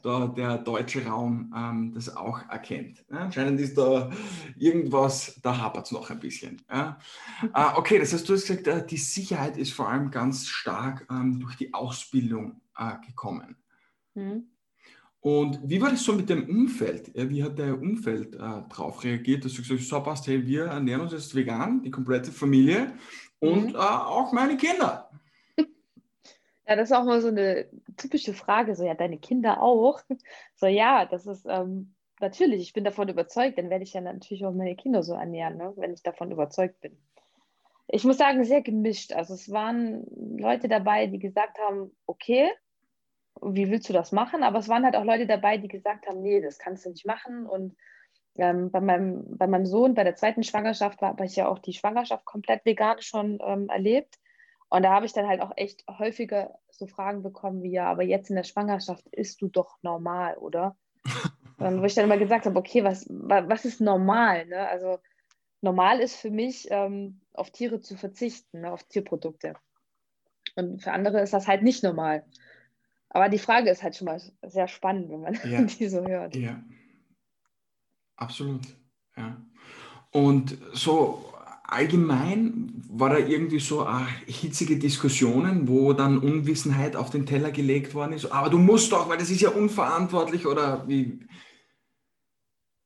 da 0.03 0.27
der 0.27 0.59
deutsche 0.59 1.07
Raum 1.07 1.55
ähm, 1.57 1.93
das 1.95 2.15
auch 2.17 2.49
erkennt. 2.49 3.05
Ja? 3.11 3.19
Anscheinend 3.19 3.61
ist 3.61 3.79
da 3.79 4.11
irgendwas, 4.57 5.39
da 5.43 5.59
hapert 5.59 5.87
es 5.87 5.93
noch 5.93 6.11
ein 6.11 6.19
bisschen. 6.19 6.61
Ja? 6.69 6.99
Äh, 7.55 7.65
okay, 7.77 7.99
das 7.99 8.13
heißt, 8.13 8.29
du 8.29 8.35
hast 8.35 8.47
gesagt, 8.47 8.67
äh, 8.67 8.85
die 8.85 8.97
Sicherheit 8.97 9.57
ist 9.57 9.73
vor 9.73 9.89
allem 9.89 10.11
ganz 10.11 10.49
stark 10.49 11.07
ähm, 11.11 11.39
durch 11.39 11.55
die 11.57 11.75
Ausbildung 11.75 12.61
äh, 12.77 12.95
gekommen. 13.07 13.57
Mhm. 14.15 14.49
Und 15.21 15.59
wie 15.65 15.81
war 15.81 15.91
das 15.91 16.05
so 16.05 16.13
mit 16.13 16.29
dem 16.31 16.49
Umfeld? 16.49 17.11
Wie 17.15 17.43
hat 17.43 17.59
der 17.59 17.75
Umfeld 17.75 18.35
äh, 18.35 18.39
darauf 18.39 19.03
reagiert, 19.03 19.45
dass 19.45 19.53
du 19.55 19.63
gesagt 19.63 19.81
hast, 19.81 19.89
so 19.89 20.03
passt, 20.03 20.27
hey, 20.29 20.47
wir 20.47 20.67
ernähren 20.67 21.01
uns 21.01 21.13
jetzt 21.13 21.35
vegan, 21.35 21.83
die 21.83 21.91
komplette 21.91 22.31
Familie 22.31 22.93
und 23.41 23.71
mhm. 23.71 23.75
äh, 23.75 23.79
auch 23.79 24.33
meine 24.33 24.57
Kinder? 24.57 25.11
Ja, 26.71 26.77
das 26.77 26.91
ist 26.91 26.95
auch 26.95 27.07
mal 27.07 27.23
so 27.23 27.29
eine 27.29 27.67
typische 27.97 28.35
Frage, 28.35 28.75
so 28.75 28.85
ja, 28.85 28.93
deine 28.93 29.17
Kinder 29.17 29.63
auch? 29.63 30.03
So 30.55 30.67
ja, 30.67 31.07
das 31.07 31.27
ist 31.27 31.47
ähm, 31.49 31.95
natürlich, 32.21 32.61
ich 32.61 32.73
bin 32.75 32.85
davon 32.85 33.09
überzeugt, 33.09 33.57
dann 33.57 33.71
werde 33.71 33.85
ich 33.85 33.95
ja 33.95 34.03
natürlich 34.03 34.45
auch 34.45 34.53
meine 34.53 34.77
Kinder 34.77 35.03
so 35.03 35.15
ernähren, 35.15 35.57
ne, 35.57 35.73
wenn 35.77 35.95
ich 35.95 36.03
davon 36.03 36.31
überzeugt 36.31 36.79
bin. 36.83 36.99
Ich 37.87 38.05
muss 38.05 38.19
sagen, 38.19 38.45
sehr 38.45 38.61
gemischt. 38.61 39.15
Also 39.15 39.33
es 39.33 39.51
waren 39.51 40.05
Leute 40.39 40.69
dabei, 40.69 41.07
die 41.07 41.19
gesagt 41.19 41.59
haben, 41.59 41.91
okay, 42.05 42.51
wie 43.43 43.71
willst 43.71 43.89
du 43.89 43.93
das 43.93 44.13
machen? 44.13 44.43
Aber 44.43 44.59
es 44.59 44.69
waren 44.69 44.85
halt 44.85 44.97
auch 44.97 45.05
Leute 45.05 45.27
dabei, 45.27 45.59
die 45.59 45.69
gesagt 45.69 46.07
haben, 46.07 46.21
nee, 46.21 46.41
das 46.41 46.59
kannst 46.59 46.85
du 46.85 46.91
nicht 46.91 47.07
machen. 47.07 47.47
Und 47.47 47.77
ähm, 48.37 48.71
bei, 48.71 48.81
meinem, 48.81 49.37
bei 49.37 49.47
meinem 49.47 49.67
Sohn, 49.67 49.95
bei 49.95 50.05
der 50.05 50.15
zweiten 50.15 50.43
Schwangerschaft, 50.43 51.03
habe 51.03 51.25
ich 51.25 51.37
ja 51.37 51.49
auch 51.49 51.59
die 51.59 51.73
Schwangerschaft 51.73 52.25
komplett 52.25 52.65
vegan 52.65 53.01
schon 53.01 53.39
ähm, 53.45 53.69
erlebt. 53.69 54.19
Und 54.71 54.83
da 54.83 54.93
habe 54.93 55.07
ich 55.07 55.13
dann 55.13 55.27
halt 55.27 55.41
auch 55.41 55.53
echt 55.57 55.85
häufiger 55.89 56.59
so 56.71 56.87
Fragen 56.87 57.23
bekommen 57.23 57.63
wie, 57.63 57.73
ja, 57.73 57.91
aber 57.91 58.03
jetzt 58.03 58.31
in 58.31 58.37
der 58.37 58.45
Schwangerschaft 58.45 59.07
isst 59.09 59.41
du 59.41 59.49
doch 59.49 59.79
normal, 59.83 60.37
oder? 60.37 60.77
Und 61.59 61.81
wo 61.81 61.85
ich 61.85 61.95
dann 61.95 62.05
immer 62.05 62.19
gesagt 62.19 62.47
habe, 62.47 62.59
okay, 62.59 62.85
was, 62.85 63.07
was 63.09 63.65
ist 63.65 63.81
normal? 63.81 64.47
Ne? 64.47 64.69
Also 64.69 64.99
normal 65.61 66.01
ist 66.01 66.17
für 66.17 66.31
mich, 66.31 66.69
ähm, 66.71 67.21
auf 67.33 67.51
Tiere 67.51 67.81
zu 67.81 67.97
verzichten, 67.97 68.61
ne? 68.61 68.73
auf 68.73 68.85
Tierprodukte. 68.85 69.55
Und 70.55 70.83
für 70.83 70.93
andere 70.93 71.21
ist 71.21 71.33
das 71.33 71.49
halt 71.49 71.63
nicht 71.63 71.83
normal. 71.83 72.25
Aber 73.11 73.29
die 73.29 73.39
Frage 73.39 73.71
ist 73.71 73.83
halt 73.83 73.97
schon 73.97 74.07
mal 74.07 74.21
sehr 74.43 74.69
spannend, 74.69 75.11
wenn 75.11 75.21
man 75.21 75.35
ja. 75.51 75.63
die 75.63 75.89
so 75.89 76.07
hört. 76.07 76.37
Ja, 76.37 76.63
absolut. 78.17 78.63
Ja. 79.17 79.37
Und 80.11 80.57
so 80.73 81.33
allgemein 81.69 82.83
war 82.89 83.11
da 83.11 83.19
irgendwie 83.19 83.61
so 83.61 83.85
ach, 83.85 84.09
hitzige 84.27 84.79
Diskussionen, 84.79 85.69
wo 85.69 85.93
dann 85.93 86.19
Unwissenheit 86.19 86.97
auf 86.97 87.11
den 87.11 87.27
Teller 87.27 87.51
gelegt 87.51 87.95
worden 87.95 88.15
ist. 88.15 88.27
Aber 88.33 88.49
du 88.49 88.59
musst 88.59 88.93
doch, 88.93 89.09
weil 89.09 89.19
das 89.19 89.31
ist 89.31 89.43
ja 89.43 89.51
unverantwortlich 89.51 90.47
oder 90.47 90.89
wie? 90.89 91.21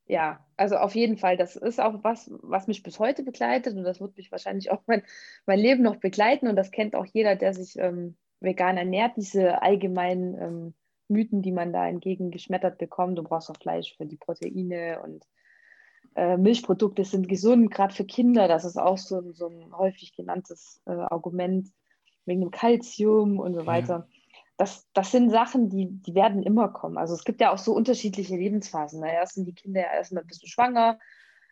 Ja, 0.07 0.45
also 0.57 0.77
auf 0.77 0.95
jeden 0.97 1.17
Fall. 1.17 1.37
Das 1.37 1.55
ist 1.55 1.81
auch 1.81 2.03
was, 2.03 2.31
was 2.43 2.67
mich 2.67 2.83
bis 2.83 2.99
heute 2.99 3.23
begleitet 3.23 3.77
und 3.77 3.85
das 3.85 4.01
wird 4.01 4.17
mich 4.17 4.33
wahrscheinlich 4.33 4.71
auch 4.71 4.83
mein, 4.87 5.03
mein 5.47 5.61
Leben 5.61 5.83
noch 5.83 5.97
begleiten 5.97 6.49
und 6.49 6.57
das 6.57 6.73
kennt 6.73 6.97
auch 6.97 7.07
jeder, 7.07 7.37
der 7.37 7.55
sich 7.55 7.79
ähm, 7.79 8.17
vegan 8.43 8.77
ernährt, 8.77 9.17
diese 9.17 9.63
allgemeinen 9.63 10.35
ähm, 10.41 10.75
Mythen, 11.09 11.43
die 11.43 11.53
man 11.53 11.73
da 11.73 11.87
entgegengeschmettert 11.87 12.79
bekommt. 12.79 13.19
Du 13.19 13.23
brauchst 13.23 13.51
auch 13.51 13.57
Fleisch 13.57 13.97
für 13.97 14.07
die 14.07 14.17
Proteine 14.17 15.01
und 15.03 15.27
äh, 16.15 16.37
Milchprodukte 16.37 17.05
sind 17.05 17.29
gesund, 17.29 17.71
gerade 17.71 17.95
für 17.95 18.05
Kinder. 18.05 18.49
Das 18.49 18.65
ist 18.65 18.77
auch 18.77 18.99
so, 18.99 19.33
so 19.33 19.49
ein 19.49 19.77
häufig 19.77 20.15
genanntes 20.15 20.83
äh, 20.87 20.93
Argument 20.93 21.69
wegen 22.25 22.41
dem 22.41 22.51
Kalzium 22.51 23.39
und 23.39 23.55
so 23.55 23.67
weiter. 23.67 24.07
Ja. 24.09 24.09
Das, 24.57 24.87
das 24.93 25.11
sind 25.11 25.31
Sachen, 25.31 25.71
die, 25.71 25.89
die 25.91 26.15
werden 26.15 26.43
immer 26.43 26.69
kommen. 26.69 26.99
Also 26.99 27.15
es 27.15 27.25
gibt 27.25 27.41
ja 27.41 27.53
auch 27.53 27.59
so 27.59 27.75
unterschiedliche 27.75 28.37
Lebensphasen. 28.37 29.01
Na, 29.01 29.13
erst 29.13 29.35
sind 29.35 29.47
die 29.47 29.55
Kinder 29.55 29.81
ja 29.81 29.93
erstmal 29.95 30.23
ein 30.23 30.27
bisschen 30.27 30.49
schwanger, 30.49 30.99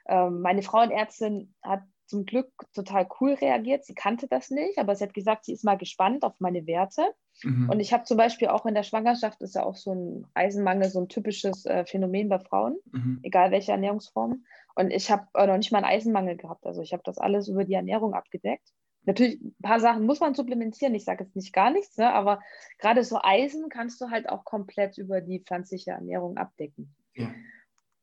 Ähm, 0.06 0.40
meine 0.40 0.62
Frauenärztin 0.62 1.54
hat 1.62 1.82
zum 2.10 2.26
Glück 2.26 2.50
total 2.74 3.08
cool 3.20 3.32
reagiert. 3.34 3.84
Sie 3.84 3.94
kannte 3.94 4.28
das 4.28 4.50
nicht, 4.50 4.78
aber 4.78 4.94
sie 4.94 5.04
hat 5.04 5.14
gesagt, 5.14 5.46
sie 5.46 5.52
ist 5.52 5.64
mal 5.64 5.78
gespannt 5.78 6.24
auf 6.24 6.34
meine 6.40 6.66
Werte. 6.66 7.02
Mhm. 7.42 7.70
Und 7.70 7.80
ich 7.80 7.92
habe 7.92 8.04
zum 8.04 8.16
Beispiel 8.16 8.48
auch 8.48 8.66
in 8.66 8.74
der 8.74 8.82
Schwangerschaft, 8.82 9.40
ist 9.40 9.54
ja 9.54 9.62
auch 9.62 9.76
so 9.76 9.94
ein 9.94 10.26
Eisenmangel, 10.34 10.90
so 10.90 11.00
ein 11.00 11.08
typisches 11.08 11.64
äh, 11.64 11.86
Phänomen 11.86 12.28
bei 12.28 12.38
Frauen, 12.38 12.76
mhm. 12.92 13.20
egal 13.22 13.50
welche 13.50 13.72
Ernährungsform. 13.72 14.44
Und 14.74 14.90
ich 14.90 15.10
habe 15.10 15.26
äh, 15.34 15.46
noch 15.46 15.56
nicht 15.56 15.72
mal 15.72 15.78
einen 15.78 15.96
Eisenmangel 15.96 16.36
gehabt. 16.36 16.66
Also 16.66 16.82
ich 16.82 16.92
habe 16.92 17.02
das 17.04 17.18
alles 17.18 17.48
über 17.48 17.64
die 17.64 17.74
Ernährung 17.74 18.12
abgedeckt. 18.14 18.68
Natürlich, 19.04 19.40
ein 19.40 19.54
paar 19.62 19.80
Sachen 19.80 20.04
muss 20.04 20.20
man 20.20 20.34
supplementieren. 20.34 20.94
Ich 20.94 21.04
sage 21.04 21.24
jetzt 21.24 21.36
nicht 21.36 21.54
gar 21.54 21.70
nichts, 21.70 21.96
ne? 21.96 22.12
aber 22.12 22.40
gerade 22.78 23.02
so 23.02 23.18
Eisen 23.22 23.70
kannst 23.70 24.00
du 24.00 24.10
halt 24.10 24.28
auch 24.28 24.44
komplett 24.44 24.98
über 24.98 25.22
die 25.22 25.40
pflanzliche 25.40 25.92
Ernährung 25.92 26.36
abdecken. 26.36 26.94
Ja. 27.14 27.30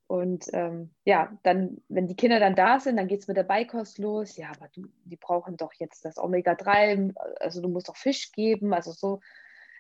Und 0.07 0.45
ähm, 0.53 0.91
ja, 1.03 1.37
dann, 1.43 1.81
wenn 1.89 2.07
die 2.07 2.15
Kinder 2.15 2.39
dann 2.39 2.55
da 2.55 2.79
sind, 2.79 2.95
dann 2.95 3.09
geht 3.09 3.21
es 3.21 3.27
mit 3.27 3.35
der 3.35 3.43
Beikost 3.43 3.97
los. 3.97 4.37
Ja, 4.37 4.51
aber 4.55 4.69
du, 4.73 4.87
die 5.03 5.17
brauchen 5.17 5.57
doch 5.57 5.73
jetzt 5.73 6.05
das 6.05 6.17
Omega-3, 6.17 7.13
also 7.41 7.61
du 7.61 7.67
musst 7.67 7.89
doch 7.89 7.97
Fisch 7.97 8.31
geben. 8.31 8.73
Also 8.73 8.91
so, 8.91 9.19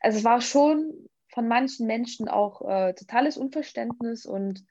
also 0.01 0.17
es 0.17 0.23
war 0.25 0.41
schon 0.41 1.09
von 1.29 1.47
manchen 1.47 1.87
Menschen 1.87 2.27
auch 2.27 2.61
äh, 2.67 2.93
totales 2.93 3.37
Unverständnis 3.37 4.25
und 4.25 4.65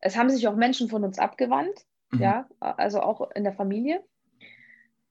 es 0.00 0.16
haben 0.16 0.30
sich 0.30 0.46
auch 0.46 0.54
Menschen 0.56 0.88
von 0.88 1.04
uns 1.04 1.18
abgewandt, 1.18 1.86
mhm. 2.10 2.20
ja, 2.20 2.48
also 2.60 3.00
auch 3.00 3.30
in 3.32 3.44
der 3.44 3.52
Familie. 3.52 4.04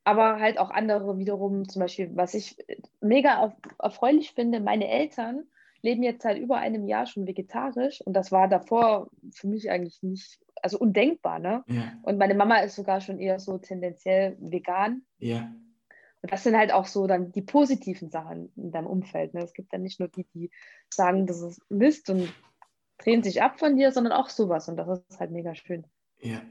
Aber 0.05 0.39
halt 0.39 0.57
auch 0.57 0.71
andere 0.71 1.17
wiederum, 1.17 1.67
zum 1.67 1.81
Beispiel, 1.81 2.09
was 2.15 2.33
ich 2.33 2.57
mega 3.01 3.53
erfreulich 3.77 4.31
finde, 4.31 4.59
meine 4.59 4.87
Eltern 4.87 5.43
leben 5.81 6.03
jetzt 6.03 6.23
seit 6.23 6.37
über 6.37 6.57
einem 6.57 6.87
Jahr 6.87 7.05
schon 7.05 7.27
vegetarisch 7.27 8.01
und 8.01 8.13
das 8.13 8.31
war 8.31 8.47
davor 8.47 9.09
für 9.31 9.47
mich 9.47 9.69
eigentlich 9.69 10.01
nicht, 10.01 10.39
also 10.61 10.77
undenkbar, 10.77 11.39
ne? 11.39 11.63
Ja. 11.67 11.93
Und 12.03 12.17
meine 12.17 12.35
Mama 12.35 12.57
ist 12.57 12.75
sogar 12.75 13.01
schon 13.01 13.19
eher 13.19 13.39
so 13.39 13.57
tendenziell 13.57 14.37
vegan. 14.39 15.03
Ja. 15.19 15.53
Und 16.21 16.31
das 16.33 16.43
sind 16.43 16.57
halt 16.57 16.73
auch 16.73 16.85
so 16.85 17.07
dann 17.07 17.31
die 17.31 17.41
positiven 17.41 18.09
Sachen 18.09 18.51
in 18.57 18.71
deinem 18.71 18.87
Umfeld. 18.87 19.33
Ne? 19.33 19.41
Es 19.41 19.53
gibt 19.53 19.71
dann 19.71 19.83
nicht 19.83 19.99
nur 19.99 20.09
die, 20.09 20.25
die 20.33 20.51
sagen, 20.89 21.25
das 21.27 21.41
ist 21.41 21.61
Mist 21.69 22.09
und 22.09 22.33
drehen 22.97 23.23
sich 23.23 23.41
ab 23.41 23.59
von 23.59 23.77
dir, 23.77 23.91
sondern 23.91 24.13
auch 24.13 24.29
sowas. 24.29 24.67
Und 24.67 24.75
das 24.75 24.99
ist 25.09 25.19
halt 25.19 25.31
mega 25.31 25.55
schön. 25.55 25.85
Ja, 26.21 26.41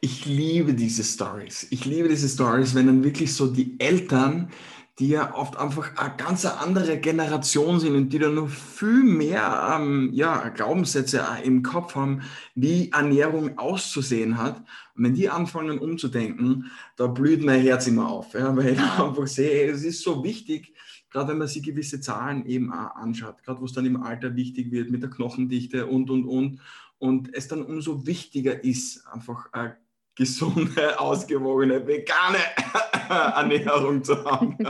ich 0.00 0.24
liebe 0.24 0.74
diese 0.74 1.02
Stories. 1.02 1.66
Ich 1.70 1.84
liebe 1.84 2.08
diese 2.08 2.28
Stories, 2.28 2.76
wenn 2.76 2.86
dann 2.86 3.02
wirklich 3.02 3.34
so 3.34 3.48
die 3.48 3.74
Eltern 3.80 4.52
die 4.98 5.08
ja 5.08 5.34
oft 5.34 5.58
einfach 5.58 5.94
eine 5.96 6.16
ganz 6.16 6.46
andere 6.46 6.98
Generation 6.98 7.80
sind 7.80 7.94
und 7.94 8.12
die 8.12 8.18
dann 8.18 8.34
noch 8.34 8.48
viel 8.48 9.04
mehr 9.04 9.76
ähm, 9.76 10.10
ja, 10.12 10.48
Glaubenssätze 10.48 11.22
im 11.44 11.62
Kopf 11.62 11.94
haben, 11.94 12.22
wie 12.54 12.90
Ernährung 12.92 13.58
auszusehen 13.58 14.38
hat. 14.38 14.56
Und 14.94 15.04
wenn 15.04 15.14
die 15.14 15.28
anfangen 15.28 15.78
umzudenken, 15.78 16.70
da 16.96 17.08
blüht 17.08 17.44
mein 17.44 17.60
Herz 17.60 17.86
immer 17.86 18.08
auf, 18.08 18.32
ja, 18.32 18.56
weil 18.56 18.72
ich 18.72 18.80
einfach 18.98 19.26
sehe, 19.26 19.70
es 19.70 19.84
ist 19.84 20.02
so 20.02 20.24
wichtig, 20.24 20.72
gerade 21.10 21.28
wenn 21.28 21.38
man 21.38 21.48
sich 21.48 21.62
gewisse 21.62 22.00
Zahlen 22.00 22.46
eben 22.46 22.72
auch 22.72 22.96
anschaut, 22.96 23.42
gerade 23.42 23.60
wo 23.60 23.66
es 23.66 23.74
dann 23.74 23.84
im 23.84 24.02
Alter 24.02 24.34
wichtig 24.34 24.70
wird 24.70 24.90
mit 24.90 25.02
der 25.02 25.10
Knochendichte 25.10 25.86
und, 25.86 26.08
und, 26.08 26.24
und. 26.24 26.60
Und 26.98 27.34
es 27.34 27.46
dann 27.48 27.62
umso 27.62 28.06
wichtiger 28.06 28.64
ist, 28.64 29.06
einfach 29.06 29.52
eine 29.52 29.76
gesunde, 30.16 30.98
ausgewogene, 30.98 31.86
vegane 31.86 32.38
Ernährung 33.08 34.02
zu 34.02 34.24
haben. 34.24 34.56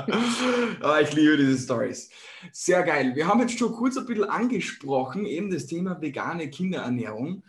Ich 1.03 1.13
liebe 1.15 1.39
diese 1.39 1.59
Stories. 1.59 2.11
Sehr 2.53 2.83
geil. 2.83 3.15
Wir 3.15 3.27
haben 3.27 3.41
jetzt 3.41 3.59
schon 3.59 3.73
kurz 3.73 3.97
ein 3.97 4.05
bisschen 4.05 4.25
angesprochen, 4.25 5.25
eben 5.25 5.51
das 5.51 5.67
Thema 5.67 6.01
vegane 6.01 6.51
Kinderernährung. 6.51 7.43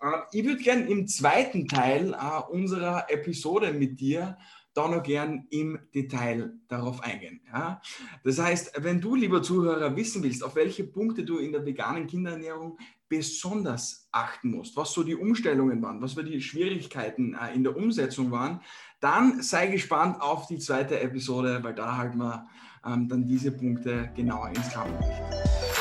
Äh, 0.00 0.06
ich 0.32 0.44
würde 0.44 0.62
gerne 0.62 0.86
im 0.86 1.06
zweiten 1.06 1.66
Teil 1.66 2.12
äh, 2.12 2.52
unserer 2.52 3.06
Episode 3.08 3.72
mit 3.72 4.00
dir 4.00 4.36
da 4.74 4.88
noch 4.88 5.02
gern 5.02 5.46
im 5.50 5.78
Detail 5.94 6.52
darauf 6.68 7.02
eingehen. 7.02 7.40
Ja? 7.46 7.80
Das 8.24 8.38
heißt, 8.38 8.72
wenn 8.78 9.00
du, 9.00 9.14
lieber 9.14 9.42
Zuhörer, 9.42 9.96
wissen 9.96 10.22
willst, 10.22 10.42
auf 10.42 10.56
welche 10.56 10.84
Punkte 10.84 11.24
du 11.24 11.38
in 11.38 11.52
der 11.52 11.64
veganen 11.64 12.06
Kinderernährung 12.06 12.78
besonders 13.08 14.08
achten 14.10 14.50
musst, 14.50 14.76
was 14.76 14.92
so 14.92 15.04
die 15.04 15.14
Umstellungen 15.14 15.80
waren, 15.82 16.02
was 16.02 16.16
die 16.16 16.40
Schwierigkeiten 16.40 17.34
äh, 17.34 17.54
in 17.54 17.62
der 17.62 17.76
Umsetzung 17.76 18.30
waren, 18.30 18.60
dann 19.00 19.42
sei 19.42 19.68
gespannt 19.68 20.20
auf 20.20 20.48
die 20.48 20.58
zweite 20.58 20.98
Episode, 21.00 21.60
weil 21.62 21.74
da 21.74 21.96
halten 21.96 22.18
wir 22.18 22.46
ähm, 22.84 23.08
dann 23.08 23.26
diese 23.26 23.52
Punkte 23.52 24.10
genauer 24.16 24.48
ins 24.48 24.68
Klammerlicht. 24.70 25.73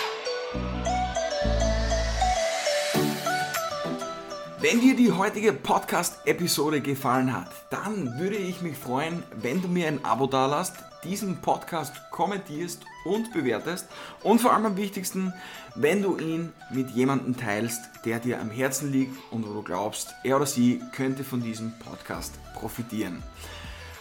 Wenn 4.64 4.80
dir 4.80 4.96
die 4.96 5.12
heutige 5.12 5.52
Podcast-Episode 5.52 6.80
gefallen 6.80 7.36
hat, 7.36 7.50
dann 7.70 8.18
würde 8.18 8.38
ich 8.38 8.62
mich 8.62 8.78
freuen, 8.78 9.22
wenn 9.42 9.62
du 9.62 9.68
mir 9.68 9.90
ein 9.90 10.06
Abo 10.06 10.26
dalasst, 10.26 10.76
diesen 11.04 11.42
Podcast 11.42 11.94
kommentierst 12.12 12.82
und 13.04 13.34
bewertest 13.34 13.90
und 14.22 14.40
vor 14.40 14.54
allem 14.54 14.68
am 14.68 14.78
wichtigsten, 14.78 15.34
wenn 15.76 16.02
du 16.02 16.18
ihn 16.18 16.54
mit 16.72 16.92
jemandem 16.92 17.36
teilst, 17.36 17.82
der 18.06 18.22
dir 18.22 18.40
am 18.40 18.52
Herzen 18.52 18.90
liegt 18.90 19.18
und 19.32 19.46
wo 19.46 19.52
du 19.52 19.64
glaubst, 19.64 20.16
er 20.24 20.38
oder 20.38 20.46
sie 20.46 20.82
könnte 20.94 21.26
von 21.26 21.44
diesem 21.44 21.78
Podcast 21.80 22.34
profitieren. 22.56 23.22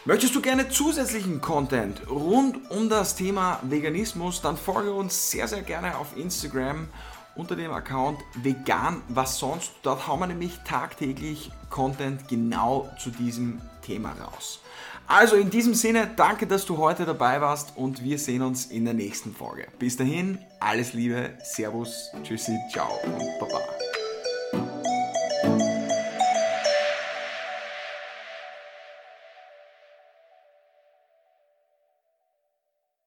Möchtest 0.05 0.37
du 0.37 0.40
gerne 0.40 0.68
zusätzlichen 0.68 1.40
Content 1.40 2.09
rund 2.09 2.70
um 2.70 2.88
das 2.88 3.16
Thema 3.16 3.59
Veganismus, 3.62 4.40
dann 4.40 4.57
folge 4.57 4.92
uns 4.92 5.33
sehr, 5.33 5.48
sehr 5.48 5.62
gerne 5.62 5.96
auf 5.96 6.16
Instagram 6.16 6.87
unter 7.35 7.57
dem 7.57 7.73
Account 7.73 8.21
vegan 8.35 9.03
was 9.09 9.38
sonst. 9.38 9.73
Dort 9.83 10.07
hauen 10.07 10.21
wir 10.21 10.27
nämlich 10.27 10.59
tagtäglich 10.64 11.51
Content 11.71 12.29
genau 12.29 12.90
zu 12.99 13.11
diesem 13.11 13.61
Thema 13.83 14.12
raus. 14.12 14.61
Also 15.07 15.37
in 15.37 15.51
diesem 15.51 15.75
Sinne, 15.75 16.11
danke, 16.16 16.47
dass 16.47 16.64
du 16.64 16.79
heute 16.79 17.05
dabei 17.05 17.40
warst 17.40 17.77
und 17.77 18.03
wir 18.03 18.18
sehen 18.18 18.42
uns 18.42 18.66
in 18.66 18.85
der 18.85 18.95
nächsten 18.95 19.35
Folge. 19.35 19.66
Bis 19.79 19.97
dahin, 19.97 20.38
alles 20.61 20.92
Liebe, 20.92 21.31
Servus, 21.42 22.11
Tschüssi, 22.23 22.57
ciao 22.73 22.99
und 23.05 23.38
Baba. 23.38 23.61